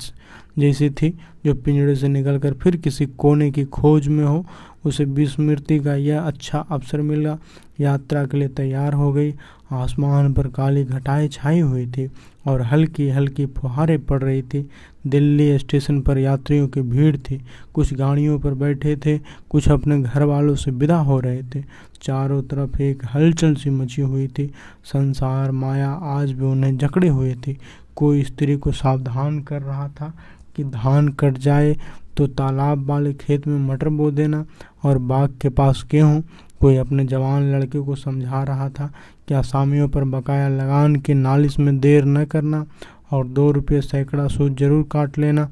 जैसी 0.59 0.89
थी, 0.89 1.17
जो 1.45 1.53
पिंजड़े 1.53 1.95
से 1.95 2.07
निकलकर 2.07 2.53
फिर 2.53 2.75
किसी 2.75 3.05
कोने 3.05 3.51
की 3.51 3.63
खोज 3.63 4.07
में 4.07 4.25
हो। 4.25 4.45
उसे 4.85 5.05
विस्मृति 5.05 5.79
का 5.79 5.95
यह 5.95 6.21
अच्छा 6.21 6.59
अवसर 6.59 7.01
मिला। 7.01 7.37
यात्रा 7.79 8.25
के 8.25 8.37
लिए 8.37 8.47
तैयार 8.47 8.93
हो 8.93 9.13
गई। 9.13 9.33
आसमान 9.71 10.33
पर 10.33 10.47
काली 10.47 10.83
घटाएँ 10.83 11.27
छाई 11.27 11.59
हुई 11.59 11.85
थी 11.87 12.09
और 12.47 12.61
हल्की 12.61 13.09
हल्की 13.09 13.45
फुहारें 13.45 13.99
पड़ 14.05 14.21
रही 14.23 14.41
थी। 14.41 14.69
दिल्ली 15.07 15.57
स्टेशन 15.59 16.01
पर 16.01 16.17
यात्रियों 16.17 16.67
की 16.67 16.81
भीड़ 16.81 17.15
थी। 17.17 17.39
कुछ 17.73 17.93
गाड़ियों 17.93 18.39
पर 18.39 18.53
बैठे 18.53 18.95
थे, 18.95 19.17
कुछ 19.49 19.69
अपने 19.69 20.01
घर 20.01 20.23
वालों 20.23 20.55
से 20.55 20.71
विदा 20.71 20.97
हो 20.97 21.19
रहे 21.19 21.43
थे। 21.43 21.63
चारों 22.01 22.41
तरफ़ 22.41 22.81
एक 22.81 23.03
हलचल 23.13 23.55
सी 23.55 23.69
मची 23.69 24.01
हुई 24.01 24.27
थी। 24.27 24.47
संसार 24.83 25.51
माया 25.51 25.91
आज 25.91 26.31
भी 26.31 26.45
उन्हें 26.45 26.77
जकड़े 26.77 27.07
हुए 27.07 27.33
थी। 27.35 27.57
कोई 27.95 28.23
स्त्री 28.23 28.55
को 28.55 28.71
सावधान 28.71 29.39
कर 29.39 29.61
रहा 29.61 29.87
था 29.87 30.13
कि 30.55 30.63
धान 30.63 31.09
कट 31.09 31.37
जाए 31.37 31.75
तो 32.17 32.27
तालाब 32.27 32.85
वाले 32.85 33.13
खेत 33.13 33.47
में 33.47 33.59
मटर 33.67 33.89
बो 33.89 34.09
देना 34.11 34.45
और 34.83 34.97
बाग 34.97 35.33
के 35.41 35.49
पास 35.49 35.85
गेहूँ 35.91 36.23
कोई 36.61 36.75
अपने 36.77 37.05
जवान 37.05 37.51
लड़के 37.51 37.79
को 37.79 37.95
समझा 37.95 38.43
रहा 38.43 38.69
था 38.69 38.91
कि 39.27 39.33
आसामियों 39.33 39.87
पर 39.89 40.03
बकाया 40.03 40.47
लगान 40.49 40.95
के 40.95 41.13
नालिश 41.13 41.57
में 41.59 41.79
देर 41.79 42.05
न 42.05 42.25
करना 42.25 42.65
और 43.11 43.27
दो 43.27 43.51
रुपये 43.51 43.81
सैकड़ा 43.81 44.27
सूद 44.27 44.55
ज़रूर 44.57 44.83
काट 44.91 45.17
लेना? 45.17 45.49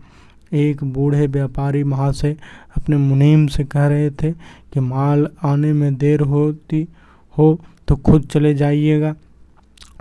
एक 0.53 0.83
बूढ़े 0.83 1.27
व्यापारी 1.27 1.83
महाशय 1.83 2.35
अपने 2.77 2.97
मुनीम 2.97 3.47
से 3.47 3.63
कह 3.63 3.87
रहे 3.87 4.09
थे 4.09 4.31
कि 4.73 4.79
माल 4.79 5.27
आने 5.43 5.73
में 5.73 5.95
देर 5.95 6.21
होती 6.21 6.87
हो 7.37 7.59
तो 7.87 7.95
खुद 7.95 8.25
चले 8.25 8.53
जाइएगा 8.55 9.13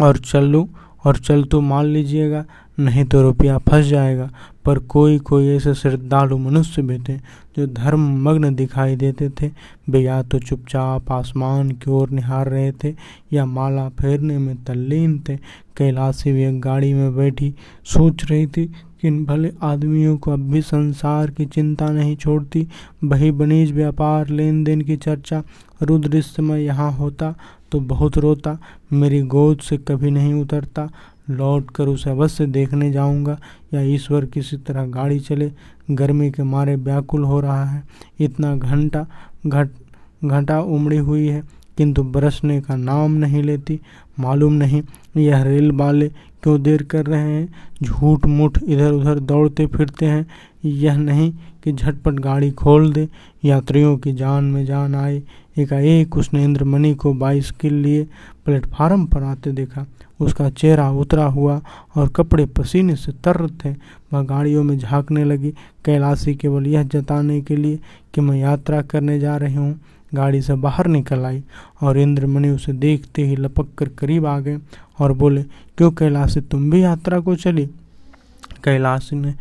और 0.01 0.19
चलूँ 0.19 0.67
और 1.05 1.17
चल 1.17 1.43
तो 1.45 1.61
मान 1.61 1.87
लीजिएगा, 1.87 2.45
नहीं 2.79 3.05
तो 3.05 3.23
रुपया 3.23 3.59
फंस 3.59 3.85
जाएगा। 3.85 4.31
पर 4.65 4.79
कोई 4.79 5.19
कोई 5.19 5.49
ऐसे 5.49 5.75
श्रद्धालु 5.75 6.39
मनुष्य 6.39 6.83
भी 6.83 6.99
थे, 6.99 7.17
जो 7.57 7.67
धर्म 7.67 8.01
मग्न 8.23 8.55
दिखाई 8.55 8.97
देते 8.97 9.29
थे। 9.31 9.51
वे 9.91 10.01
या 10.01 10.23
तो 10.23 10.39
चुपचाप 10.39 11.13
आसमान 11.13 11.71
की 11.71 11.91
ओर 11.91 12.11
निहार 12.11 12.49
रहे 12.49 12.73
थे, 12.73 12.95
या 13.33 13.47
माला 13.47 13.89
फेरने 13.91 14.39
में 14.39 14.65
तल्लीन 14.65 15.19
थे। 15.29 15.37
कैलाशी 15.77 16.33
भी 16.33 16.45
एक 16.45 16.61
गाड़ी 16.61 16.93
में 16.95 17.17
बैठी 17.17 17.55
सोच 17.85 18.25
रही 18.31 18.47
थी 18.47 18.67
कि 19.03 19.11
भले 19.25 19.53
आदमियों 19.63 20.17
को 20.17 20.31
अब 20.31 20.51
भी 20.51 20.61
संसार 20.63 21.31
की 21.31 21.45
चिंता 21.47 21.91
नहीं 21.91 22.17
छोड़ती। 22.17 22.67
वही 23.05 23.31
बनीज 23.33 23.73
व्यापार, 23.73 24.29
लेन 24.29 24.63
देन 24.65 24.81
की 24.81 24.97
चर्चा 24.97 25.43
रुद्र 25.83 26.17
इस 26.17 26.35
समय 26.37 26.65
यहाँ 26.65 26.91
होता 26.93 27.35
तो 27.73 27.81
बहुत 27.81 28.19
रोता, 28.19 28.59
मेरी 28.93 29.23
गोद 29.23 29.59
से 29.59 29.77
कभी 29.77 30.11
नहीं 30.11 30.35
उतरता। 30.35 30.89
लौट 31.31 31.71
कर 31.71 31.89
उसे 31.89 32.11
अवश्य 32.11 32.47
देखने 32.47 32.91
जाऊँगा 32.93 33.39
या 33.75 33.81
ईश्वर 33.81 34.25
किसी 34.25 34.57
तरह 34.57 34.87
गाड़ी 34.87 35.21
चले। 35.21 35.53
गर्मी 35.91 36.31
के 36.31 36.43
मारे 36.43 36.77
व्याकुल 36.77 37.25
हो 37.25 37.41
रहा 37.41 37.65
है। 37.65 37.83
इतना 38.21 38.57
घंटा, 38.57 39.07
घट, 39.47 39.69
घंटा 40.25 40.61
उमड़ी 40.61 40.97
हुई 40.97 41.27
है, 41.29 41.43
किंतु 41.77 42.03
बरसने 42.03 42.61
का 42.61 42.77
नाम 42.77 43.13
नहीं 43.13 43.43
लेती। 43.43 43.81
मालूम 44.21 44.53
नहीं 44.53 44.83
यह 45.17 45.43
रेल 45.43 45.73
वाले 45.73 46.09
क्यों 46.43 46.63
देर 46.63 46.83
कर 46.83 47.07
रहे 47.07 47.21
हैं। 47.21 47.55
झूठ 47.83 48.27
मूठ 48.27 48.59
इधर 48.67 48.93
उधर 48.93 49.19
दौड़ते 49.19 49.67
फिरते 49.67 50.07
हैं। 50.07 50.27
यह 50.65 50.97
नहीं 50.97 51.33
कि 51.65 51.73
झटपट 51.73 52.13
गाड़ी 52.13 52.51
खोल 52.51 52.93
दे। 52.93 53.09
यात्रियों 53.45 53.97
की 53.97 54.13
जान 54.13 54.45
में 54.45 54.65
जान 54.67 54.95
आए। 54.95 55.23
एकाएक 55.59 56.17
उसने 56.17 56.45
इंद्रमणि 56.45 56.95
को 56.95 57.13
बाइस 57.15 57.51
के 57.51 57.71
लिए 57.71 58.07
प्लेटफार्म 58.45 59.07
पर 59.07 59.23
आते 59.23 59.53
देखा। 59.53 59.87
उसका 60.21 60.49
चेहरा 60.51 60.91
उतरा 60.91 61.25
हुआ 61.25 61.61
और 61.97 62.09
कपड़े 62.09 62.47
पसीने 62.47 62.97
से 62.97 63.13
तर 63.25 63.47
थे। 63.65 63.71
वह 64.13 64.23
गाड़ियों 64.23 64.63
में 64.65 64.79
झांकने 64.79 65.25
लगी। 65.25 65.51
कैलाशी 65.85 66.35
केवल 66.35 66.67
यह 66.67 66.83
जताने 66.83 67.41
के 67.41 67.57
लिए 67.57 67.79
कि 68.15 68.21
मैं 68.21 68.39
यात्रा 68.39 68.83
करने 68.83 69.19
जा 69.19 69.37
रही 69.37 69.55
हूँ। 69.55 69.79
गाड़ी 70.15 70.41
से 70.43 70.55
बाहर 70.55 70.87
निकल 70.87 71.25
आई 71.25 71.43
और 71.83 71.99
इंद्रमणि 71.99 72.51
उसे 72.51 72.73
देखते 72.73 73.27
ही 73.27 73.37
लपक 73.37 73.69
कर 73.79 73.89
करीब 73.89 74.27
आ 74.27 74.39
गए 74.41 74.59
और 74.99 75.13
बोले, 75.13 75.43
क्यों 75.79 75.91
कैलाशी, 75.91 76.41
तुम 76.41 76.71
भी 76.71 76.83
यात्रा 76.83 77.21
को 77.21 77.35
चली? 77.37 77.67
कैलाशी 78.65 79.17
ने 79.17 79.35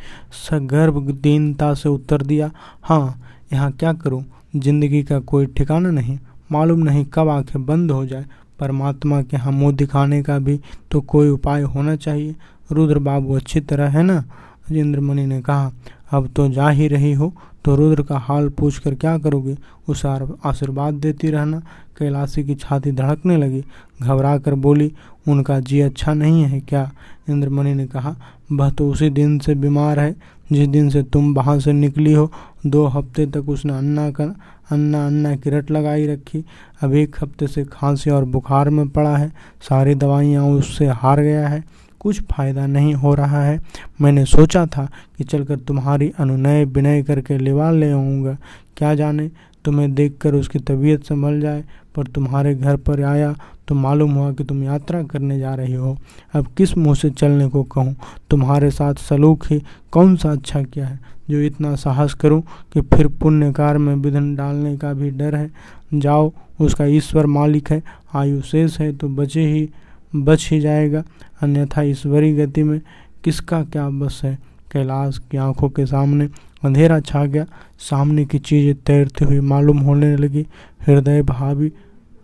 सगर्भ 0.49 0.99
दीनता 1.12 1.73
से 1.73 1.89
उत्तर 1.89 2.21
दिया 2.21 2.51
हाँ 2.82 3.21
यहाँ 3.53 3.71
क्या 3.71 3.93
करूँ? 3.93 4.23
ज़िंदगी 4.53 5.01
का 5.03 5.19
कोई 5.21 5.45
ठिकाना 5.47 5.89
नहीं, 5.91 6.17
मालूम 6.51 6.79
नहीं 6.79 7.05
कब 7.13 7.29
आँखें 7.29 7.65
बंद 7.65 7.91
हो 7.91 8.05
जाए। 8.05 8.25
परमात्मा 8.60 9.21
के 9.21 9.38
यहाँ 9.38 9.51
मुँह 9.51 9.75
दिखाने 9.75 10.21
का 10.23 10.38
भी 10.39 10.60
तो 10.91 11.01
कोई 11.03 11.29
उपाय 11.29 11.62
होना 11.63 11.95
चाहिए। 11.95 12.36
रुद्र 12.71 12.99
बाबू 12.99 13.36
अच्छी 13.36 13.60
तरह 13.62 13.89
है 13.89 14.03
ना? 14.03 14.23
इंद्रमणि 14.71 15.25
ने 15.25 15.41
कहा, 15.41 15.71
अब 16.12 16.29
तो 16.36 16.47
जा 16.49 16.69
ही 16.69 16.88
रही 16.88 17.13
हो 17.13 17.33
तो 17.65 17.75
रुद्र 17.75 18.03
का 18.03 18.17
हाल 18.17 18.47
पूछ 18.49 18.77
कर 18.79 18.95
क्या 18.95 19.17
करोगे? 19.17 19.55
उसे 19.88 20.07
आशीर्वाद 20.45 20.93
देती 20.95 21.29
रहना। 21.31 21.60
कैलाशी 21.97 22.43
की 22.43 22.55
छाती 22.55 22.91
धड़कने 22.91 23.38
लगी। 23.38 23.63
घबरा 24.01 24.38
कर 24.38 24.53
बोली, 24.55 24.91
उनका 25.27 25.60
जी 25.60 25.79
अच्छा 25.81 26.13
नहीं 26.13 26.43
है 26.43 26.60
क्या? 26.60 26.89
इंद्रमणि 27.29 27.73
ने 27.73 27.86
कहा 27.88 28.15
वह 28.51 28.69
तो 28.69 28.89
उसी 28.91 29.10
दिन 29.10 29.39
से 29.39 29.55
बीमार 29.55 29.99
है, 29.99 30.15
जिस 30.51 30.67
दिन 30.67 30.89
से 30.89 31.03
तुम 31.03 31.33
वहाँ 31.33 31.60
से 31.60 31.73
निकली 31.73 32.13
हो। 32.13 32.31
दो 32.65 32.86
हफ़्ते 32.86 33.25
तक 33.25 33.49
उसने 33.49 33.73
अन्ना 33.73 34.10
का, 34.12 34.36
अन्ना 34.71 35.05
अन्ना 35.07 35.36
की 35.36 35.49
रट 35.49 35.71
लगाई 35.71 36.07
रखी। 36.07 36.43
अब 36.81 36.93
एक 36.93 37.15
हफ़्ते 37.21 37.47
से 37.47 37.63
खांसी 37.63 38.10
और 38.10 38.25
बुखार 38.25 38.69
में 38.69 38.88
पड़ा 38.89 39.17
है। 39.17 39.31
सारी 39.69 39.95
दवाइयाँ 39.95 40.45
उससे 40.45 40.88
हार 40.88 41.21
गया 41.21 41.47
है। 41.47 41.63
कुछ 41.99 42.21
फ़ायदा 42.21 42.65
नहीं 42.67 42.93
हो 42.93 43.13
रहा 43.13 43.43
है। 43.43 43.60
मैंने 44.01 44.25
सोचा 44.25 44.65
था 44.65 44.89
कि 45.17 45.23
चलकर 45.23 45.60
तुम्हारी 45.60 46.12
अनुनय 46.19 46.65
विनय 46.65 47.03
करके 47.03 47.38
लिवा 47.38 47.71
ले 47.71 47.91
आऊँगा। 47.91 48.38
क्या 48.77 48.93
जाने 48.95 49.29
तुम्हें 49.67 49.93
देखकर 49.95 50.36
उसकी 50.36 50.60
तबीयत 50.60 51.03
संभल 51.03 51.39
जाए, 51.41 51.63
पर 51.95 52.08
तुम्हारे 52.08 52.53
घर 52.56 52.75
पर 52.77 53.01
आया 53.03 53.36
तो 53.67 53.75
मालूम 53.75 54.12
हुआ 54.12 54.32
कि 54.32 54.43
तुम 54.43 54.63
यात्रा 54.63 55.01
करने 55.03 55.39
जा 55.39 55.53
रही 55.56 55.73
हो। 55.73 55.97
अब 56.36 56.45
किस 56.58 56.77
मुँह 56.77 56.95
से 56.95 57.10
चलने 57.10 57.47
को 57.47 57.63
कहूँ? 57.63 57.95
तुम्हारे 58.30 58.69
साथ 58.71 58.93
सलूक 58.95 59.45
ही 59.51 59.62
कौन 59.91 60.15
सा 60.15 60.32
अच्छा 60.32 60.62
किया 60.63 60.88
है? 60.88 60.99
जो 61.30 61.39
इतना 61.39 61.75
साहस 61.75 62.13
करूँ 62.13 62.41
कि 62.73 62.82
फिर 62.82 63.08
पुण्यकार 63.08 63.77
में 63.77 63.93
विधन 63.95 64.36
डालने 64.36 64.75
का 64.77 64.93
भी 64.93 65.10
डर 65.12 65.36
है? 65.36 65.49
जाओ, 65.93 66.32
उसका 66.62 66.86
ईश्वर 66.86 67.25
मालिक 67.25 67.71
है, 67.71 67.84
आयु 68.15 68.41
शेष 68.41 68.80
है 68.80 68.91
तो 68.93 69.10
बचे 69.10 69.45
ही, 69.45 69.69
बच 70.15 70.49
ही 70.51 70.60
जाएगा। 70.60 71.03
अन्यथा 71.41 71.82
ईश्वरी 71.82 72.34
गति 72.36 72.63
में 72.63 72.80
किसका 73.23 73.63
क्या 73.63 73.89
बस 73.89 74.21
है? 74.23 74.38
कैलाश 74.71 75.17
की 75.17 75.38
आँखों 75.38 75.69
के 75.69 75.86
सामने 75.86 76.30
अंधेरा 76.63 77.00
छा 77.00 77.26
गया। 77.26 77.46
सामने 77.80 78.26
की 78.26 78.39
चीज़ें 78.39 78.76
तैरती 78.86 79.26
हुई 79.26 79.39
मालूम 79.41 79.80
होने 79.80 80.15
लगी। 80.17 80.46
हृदय 80.88 81.22
भावी 81.24 81.72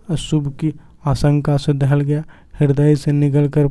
अशुभ 0.10 0.52
की 0.60 0.74
आशंका 1.06 1.58
से 1.58 1.74
दहल 1.74 2.02
गया। 2.02 2.24
हृदय 2.60 2.96
से 2.96 3.12
निकल 3.12 3.48
कर 3.50 3.69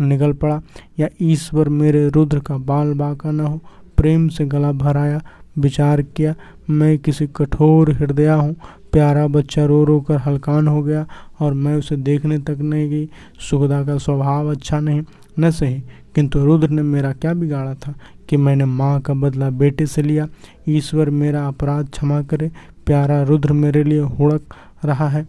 निकल 0.00 0.32
पड़ा। 0.32 0.60
या 0.98 1.08
ईश्वर 1.22 1.68
मेरे 1.68 2.08
रुद्र 2.08 2.38
का 2.38 2.56
बाल 2.58 2.92
बाका 2.94 3.30
न 3.30 3.40
हो, 3.40 3.60
प्रेम 3.96 4.28
से 4.28 4.44
गला 4.44 4.72
भराया, 4.72 5.20
विचार 5.58 6.02
किया, 6.02 6.34
मैं 6.70 6.96
किसी 6.98 7.26
कठोर 7.26 7.92
हृदय 7.92 8.28
हूँ। 8.28 8.54
प्यारा 8.92 9.26
बच्चा 9.26 9.64
रो 9.64 9.82
रो 9.84 10.00
कर 10.00 10.16
हलकान 10.16 10.68
हो 10.68 10.82
गया 10.82 11.06
और 11.40 11.54
मैं 11.54 11.74
उसे 11.74 11.96
देखने 11.96 12.38
तक 12.38 12.58
नहीं 12.60 12.88
गई। 12.90 13.08
सुगदा 13.40 13.82
का 13.84 13.96
स्वभाव 13.98 14.50
अच्छा 14.50 14.80
नहीं, 14.80 15.02
न 15.38 15.50
सही, 15.50 15.82
किंतु 16.14 16.44
रुद्र 16.44 16.68
ने 16.68 16.82
मेरा 16.82 17.12
क्या 17.12 17.32
बिगाड़ा 17.34 17.74
था? 17.74 17.94
कि 18.30 18.36
मैंने 18.36 18.64
माँ 18.64 19.00
का 19.00 19.14
बदला 19.14 19.50
बेटे 19.50 19.86
से 19.86 20.02
लिया। 20.02 20.28
ईश्वर 20.68 21.10
मेरा 21.10 21.46
अपराध 21.46 21.88
क्षमा 21.88 22.22
करे, 22.22 22.50
प्यारा 22.86 23.22
रुद्र 23.22 23.52
मेरे 23.52 23.84
लिए 23.84 24.00
हुड़क 24.00 24.54
रहा 24.84 25.08
है। 25.08 25.26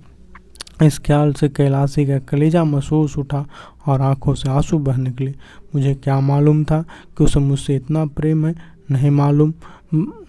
इस 0.84 1.00
ख्याल 1.00 1.34
से 1.34 1.50
कैलाशी 1.50 2.06
का 2.06 2.20
कलेजा 2.20 2.64
महसूस 2.64 3.18
उठा 3.18 3.46
और 3.86 4.02
आँखों 4.02 4.34
से 4.34 4.50
आँसू 4.50 4.80
बह 4.80 4.98
निकले। 4.98 5.34
मुझे 5.76 5.94
क्या 5.94 6.20
मालूम 6.20 6.64
था 6.64 6.82
कि 7.18 7.24
उसे 7.24 7.40
मुझसे 7.40 7.76
इतना 7.76 8.06
प्रेम 8.06 8.48
है? 8.48 8.56
नहीं 8.92 9.12
मालूम 9.12 9.54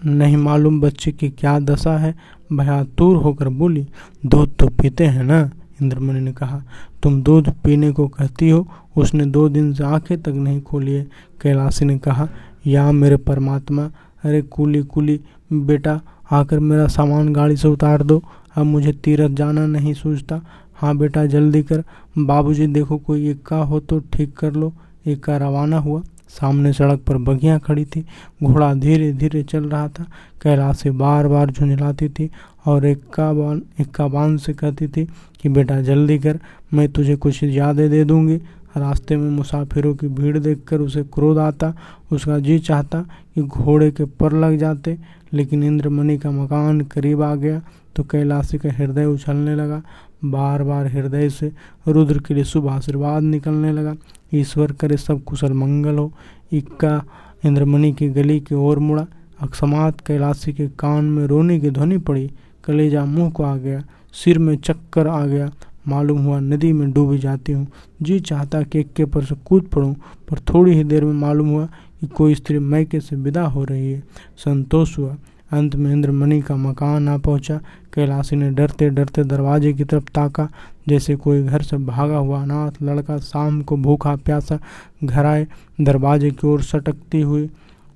नहीं 0.05 0.37
मालूम 0.37 0.81
बच्चे 0.81 1.11
की 1.11 1.29
क्या 1.29 1.59
दशा 1.59 1.97
है। 1.97 2.15
भयातुर 2.53 3.17
होकर 3.17 3.49
बोली, 3.49 3.87
दूध 4.25 4.55
तो 4.55 4.67
पीते 4.67 5.05
हैं 5.05 5.23
ना? 5.23 5.51
इंद्रमणि 5.81 6.19
ने 6.19 6.31
कहा, 6.31 6.63
तुम 7.03 7.21
दूध 7.21 7.49
पीने 7.49 7.91
को 7.91 8.07
कहती 8.07 8.49
हो? 8.49 8.67
उसने 8.97 9.25
दो 9.25 9.49
दिन 9.49 9.73
से 9.73 9.83
आँखें 9.83 10.21
तक 10.21 10.29
नहीं 10.29 10.61
खोली 10.61 10.91
है। 10.91 11.07
कैलाशी 11.41 11.85
ने 11.85 11.97
कहा 11.97 12.29
या 12.67 12.91
मेरे 12.91 13.17
परमात्मा, 13.17 13.89
अरे 14.23 14.41
कुली 14.41 14.81
कुली, 14.83 15.19
बेटा, 15.53 15.99
आकर 16.31 16.59
मेरा 16.59 16.87
सामान 16.87 17.33
गाड़ी 17.33 17.57
से 17.57 17.67
उतार 17.67 18.03
दो। 18.03 18.21
अब 18.55 18.65
मुझे 18.65 18.91
तीरथ 18.93 19.29
जाना 19.29 19.65
नहीं 19.67 19.93
सूझता। 19.93 20.41
हाँ 20.75 20.95
बेटा, 20.97 21.25
जल्दी 21.25 21.61
कर। 21.63 21.83
बाबूजी, 22.17 22.67
देखो 22.67 22.97
कोई 22.97 23.29
इक्का 23.29 23.57
हो 23.57 23.79
तो 23.79 23.99
ठीक 24.13 24.35
कर 24.37 24.53
लो। 24.53 24.73
इक्का 25.05 25.37
रवाना 25.37 25.77
हुआ। 25.77 26.01
सामने 26.29 26.71
सड़क 26.73 27.03
पर 27.07 27.17
बगियाँ 27.17 27.59
खड़ी 27.59 27.85
थी। 27.85 28.03
घोड़ा 28.43 28.73
धीरे 28.73 29.11
धीरे 29.13 29.43
चल 29.43 29.65
रहा 29.65 29.87
था। 29.89 30.05
कैलाश 30.41 30.85
बार 30.87 31.27
बार 31.27 31.51
झुंझलाती 31.51 32.09
थी 32.09 32.29
और 32.67 32.85
इक्का 32.85 33.31
बान 33.33 33.61
इक्का 33.79 34.07
बान 34.07 34.37
से 34.37 34.53
कहती 34.53 34.87
थी 34.87 35.05
कि 35.41 35.49
बेटा, 35.49 35.79
जल्दी 35.81 36.17
कर। 36.19 36.39
मैं 36.73 36.87
तुझे 36.91 37.15
कुछ 37.15 37.43
ज़्यादा 37.45 37.87
दे 37.87 38.03
दूँगी। 38.03 38.39
रास्ते 38.77 39.15
में 39.17 39.29
मुसाफिरों 39.29 39.93
की 39.95 40.07
भीड़ 40.07 40.37
देखकर 40.37 40.81
उसे 40.81 41.03
क्रोध 41.03 41.37
आता, 41.37 41.73
उसका 42.11 42.37
जी 42.39 42.57
चाहता 42.59 43.01
कि 43.35 43.41
घोड़े 43.41 43.89
के 43.91 44.05
पर 44.05 44.33
लग 44.33 44.57
जाते, 44.57 44.97
लेकिन 45.33 45.63
इंद्रमणि 45.63 46.17
का 46.17 46.31
मकान 46.31 46.81
करीब 46.81 47.21
आ 47.21 47.33
गया 47.35 47.61
तो 47.95 48.03
कैलाशी 48.03 48.57
का 48.57 48.71
हृदय 48.71 49.05
उछलने 49.05 49.55
लगा। 49.55 49.81
बार 50.25 50.63
बार 50.63 50.87
हृदय 50.87 51.29
से 51.29 51.51
रुद्र 51.87 52.19
के 52.19 52.33
लिए 52.33 52.43
शुभ 52.43 52.67
आशीर्वाद 52.67 53.23
निकलने 53.23 53.71
लगा। 53.71 53.95
ईश्वर 54.33 54.71
करे 54.71 54.97
सब 54.97 55.23
कुशल 55.23 55.53
मंगल 55.53 55.97
हो। 55.97 56.11
इक्का 56.51 57.03
इंद्रमणि 57.45 57.91
की 57.93 58.07
गली 58.09 58.39
की 58.39 58.55
ओर 58.55 58.79
मुड़ा। 58.79 59.05
अकस्मात 59.41 60.01
कैलाशी 60.01 60.53
के 60.53 60.67
कान 60.79 61.05
में 61.05 61.25
रोने 61.25 61.59
की 61.59 61.69
ध्वनि 61.69 61.97
पड़ी। 61.97 62.29
कलेजा 62.63 63.05
मुँह 63.05 63.29
को 63.31 63.43
आ 63.43 63.55
गया, 63.55 63.83
सिर 64.13 64.39
में 64.39 64.55
चक्कर 64.57 65.07
आ 65.07 65.25
गया। 65.25 65.49
मालूम 65.87 66.19
हुआ, 66.19 66.39
नदी 66.39 66.73
में 66.73 66.91
डूबी 66.91 67.17
जाती 67.17 67.51
हूँ। 67.51 67.67
जी 68.01 68.19
चाहता 68.19 68.61
कि 68.61 68.79
एक्के 68.79 69.05
पर 69.05 69.23
से 69.23 69.35
कूद 69.45 69.63
पड़ूँ, 69.63 69.95
पर 70.29 70.39
थोड़ी 70.39 70.73
ही 70.73 70.83
देर 70.83 71.05
में 71.05 71.13
मालूम 71.13 71.49
हुआ 71.49 71.65
कि 72.01 72.07
कोई 72.07 72.35
स्त्री 72.35 72.59
मैके 72.59 72.99
से 72.99 73.15
विदा 73.15 73.43
हो 73.43 73.63
रही 73.63 73.91
है। 73.91 74.03
संतोष 74.37 74.97
हुआ। 74.99 75.15
अंत 75.51 75.75
में 75.75 75.91
इंद्रमणि 75.91 76.41
का 76.41 76.55
मकान 76.55 77.09
आ 77.09 77.17
पहुँचा। 77.17 77.59
कैलाशी 77.93 78.35
ने 78.35 78.49
डरते 78.51 78.89
डरते 78.89 79.23
दरवाजे 79.23 79.73
की 79.73 79.83
तरफ़ 79.83 80.03
ताका, 80.03 80.47
जैसे 80.87 81.15
कोई 81.15 81.43
घर 81.43 81.61
से 81.61 81.77
भागा 81.77 82.17
हुआ 82.17 82.41
अनाथ 82.41 82.71
लड़का 82.83 83.17
शाम 83.17 83.61
को 83.61 83.77
भूखा 83.77 84.15
प्यासा 84.15 84.59
घर 85.03 85.25
आए। 85.25 85.47
दरवाजे 85.81 86.31
की 86.31 86.47
ओर 86.47 86.61
सटकती 86.61 87.21
हुई, 87.21 87.49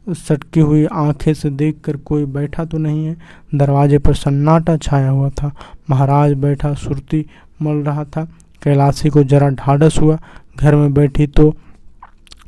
सटकी 0.09 0.59
हुई 0.59 0.85
आँखें 0.85 1.33
से 1.33 1.49
देखकर 1.49 1.97
कोई 1.97 2.25
बैठा 2.25 2.65
तो 2.65 2.77
नहीं 2.77 3.05
है। 3.05 3.17
दरवाजे 3.55 3.97
पर 3.97 4.13
सन्नाटा 4.13 4.77
छाया 4.77 5.09
हुआ 5.09 5.29
था। 5.29 5.51
महाराज 5.89 6.33
बैठा, 6.33 6.73
सुरती 6.73 7.25
मल 7.61 7.83
रहा 7.83 8.03
था। 8.05 8.23
कैलाशी 8.63 9.09
को 9.09 9.23
जरा 9.23 9.49
ढाढ़स 9.49 9.99
हुआ। 9.99 10.17
घर 10.59 10.75
में 10.75 10.93
बैठी 10.93 11.27
तो 11.27 11.53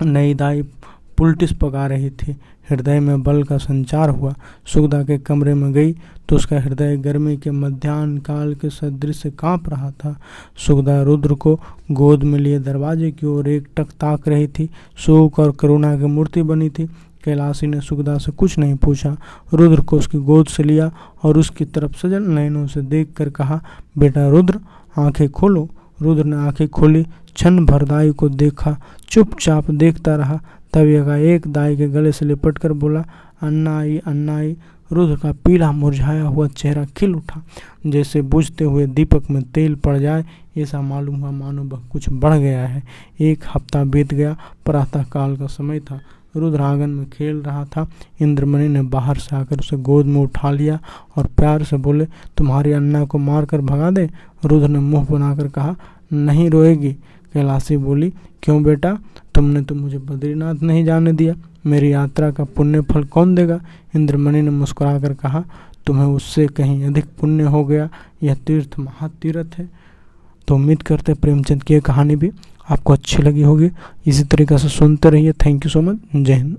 नई 0.02 0.34
दाई 0.34 0.62
पुलटिस 1.17 1.54
पका 1.54 1.86
रही 1.88 2.10
थी। 2.10 2.36
हृदय 2.69 2.99
में 2.99 3.23
बल 3.23 3.43
का 3.43 3.58
संचार 3.58 4.10
हुआ। 4.10 4.34
सुगदा 4.65 5.02
के 5.04 5.17
कमरे 5.17 5.54
में 5.54 5.71
गई 5.73 5.93
तो 6.30 6.36
उसका 6.36 6.60
हृदय 6.60 6.97
गर्मी 6.97 7.36
के 7.38 7.52
मध्यान्ह 7.52 8.21
काल 8.21 8.54
के 8.56 8.69
सदृश 8.69 9.17
से 9.17 9.30
काँप 9.32 9.69
रहा 9.69 9.89
था। 9.91 10.15
सुगदा 10.58 11.02
रुद्र 11.02 11.34
को 11.34 11.60
गोद 11.91 12.23
में 12.23 12.39
लिए 12.39 12.60
दरवाजे 12.60 13.12
की 13.12 13.26
ओर 13.26 13.47
एक 13.47 13.67
टक 13.78 13.91
ताक 13.91 14.28
रही 14.28 14.47
थी। 14.47 14.69
शोक 14.97 15.39
और 15.39 15.52
करुणा 15.52 15.95
की 15.97 16.06
मूर्ति 16.06 16.43
बनी 16.43 16.69
थी। 16.69 16.86
कैलाशी 17.23 17.67
ने 17.67 17.82
सुगदा 17.82 18.17
से 18.17 18.32
कुछ 18.32 18.58
नहीं 18.58 18.76
पूछा। 18.76 19.15
रुद्र 19.54 19.82
को 19.82 19.97
उसकी 19.97 20.17
गोद 20.17 20.47
से 20.47 20.63
लिया 20.63 20.91
और 21.23 21.38
उसकी 21.38 21.65
तरफ़ 21.65 21.97
सजन 21.97 22.32
नयनों 22.32 22.65
से 22.67 22.82
देख 22.82 23.13
कर 23.17 23.30
कहा, 23.30 23.62
बेटा 23.97 24.28
रुद्र 24.28 24.60
आँखें 24.97 25.29
खोलो। 25.29 25.69
रुद्र 25.99 26.23
ने 26.23 26.36
आँखें 26.38 26.67
खोली, 26.67 27.03
क्षण 27.36 27.65
भर 27.65 27.84
दाई 27.86 28.12
को 28.12 28.29
देखा, 28.29 28.75
चुपचाप 29.10 29.71
देखता 29.71 30.15
रहा। 30.15 30.39
तब 30.73 30.88
एक 31.10 31.47
दाई 31.47 31.75
के 31.77 31.88
गले 31.88 32.12
से 32.12 32.25
लिपट 32.25 32.58
कर 32.58 32.71
बोला 32.73 33.03
अन्ना 33.41 33.77
आई 33.79 33.97
अन्ना 34.08 34.38
आई 34.38 34.56
रुद्र 34.91 35.15
का 35.15 35.32
पीला 35.45 35.71
मुरझाया 35.71 36.23
हुआ 36.23 36.47
चेहरा 36.47 36.86
खिल 36.97 37.15
उठा। 37.15 37.41
जैसे 37.86 38.21
बुझते 38.21 38.63
हुए 38.63 38.86
दीपक 38.88 39.29
में 39.32 39.41
तेल 39.43 39.75
पड़ 39.75 39.97
जाए, 39.97 40.25
ऐसा 40.58 40.82
मालूम 40.82 41.15
हुआ 41.15 41.32
मानो 41.32 41.63
कुछ 41.91 42.10
बढ़ 42.10 42.34
गया 42.34 42.65
है। 42.67 42.84
एक 43.21 43.43
हफ़्ता 43.53 43.84
बीत 43.84 44.13
गया 44.13 44.36
प्रातः 44.65 45.03
काल 45.03 45.36
का 45.38 45.47
समय 45.47 45.79
था। 45.79 45.99
रुद्र 46.36 46.62
आँगन 46.62 46.89
में 46.89 47.10
खेल 47.10 47.36
रहा 47.36 47.65
था। 47.65 47.89
इंद्रमणि 48.22 48.67
ने 48.67 48.82
बाहर 48.82 49.15
से 49.15 49.36
आकर 49.36 49.60
उसे 49.60 49.78
गोद 49.78 50.06
में 50.06 50.22
उठा 50.22 50.52
लिया 50.52 50.80
और 51.17 51.26
प्यार 51.26 51.63
से 51.63 51.78
बोले, 51.78 52.06
तुम्हारी 52.06 52.72
अन्ना 52.72 53.06
को 53.06 53.17
मार 53.17 53.46
कर 53.46 53.62
भगा 53.62 53.91
दे। 53.91 54.10
रुद्र 54.46 54.67
ने 54.67 54.80
मुँह 54.80 55.08
बनाकर 55.12 55.48
कहा, 55.48 55.76
नहीं 56.13 56.50
रोएगी। 56.50 56.93
कैलाशी 57.34 57.78
बोली, 57.78 58.13
क्यों 58.43 58.63
बेटा? 58.63 58.98
तुमने 59.36 59.62
तो 59.62 59.76
मुझे 59.76 59.98
बद्रीनाथ 59.98 60.56
नहीं 60.56 60.86
जाने 60.86 61.13
दिया। 61.13 61.36
मेरी 61.65 61.93
यात्रा 61.93 62.32
का 62.32 62.43
पुण्य 62.43 62.82
फल 62.82 63.04
कौन 63.04 63.36
देगा? 63.36 63.62
इंद्रमणि 63.96 64.41
ने 64.41 64.50
मुस्कुराकर 64.50 65.13
कहा, 65.13 65.43
तुम्हें 65.86 66.06
उससे 66.06 66.48
कहीं 66.48 66.86
अधिक 66.86 67.06
पुण्य 67.06 67.43
हो 67.43 67.65
गया। 67.65 67.89
यह 68.24 68.34
तीर्थ 68.34 68.80
महातीर्थ 68.80 69.56
है। 69.58 69.69
तो 70.48 70.56
उम्मीद 70.56 70.82
करते 70.82 71.13
प्रेमचंद 71.13 71.63
की 71.63 71.80
कहानी 71.80 72.15
भी 72.15 72.32
आपको 72.69 72.93
अच्छी 72.93 73.23
लगी 73.23 73.41
होगी। 73.41 73.69
इसी 74.08 74.23
तरीके 74.23 74.58
से 74.58 74.69
सुनते 74.69 75.10
रहिए। 75.10 75.32
थैंक 75.32 75.65
यू 75.65 75.69
सो 75.69 75.82
मच 75.82 75.97
जय 76.15 76.34
हिंद। 76.34 76.58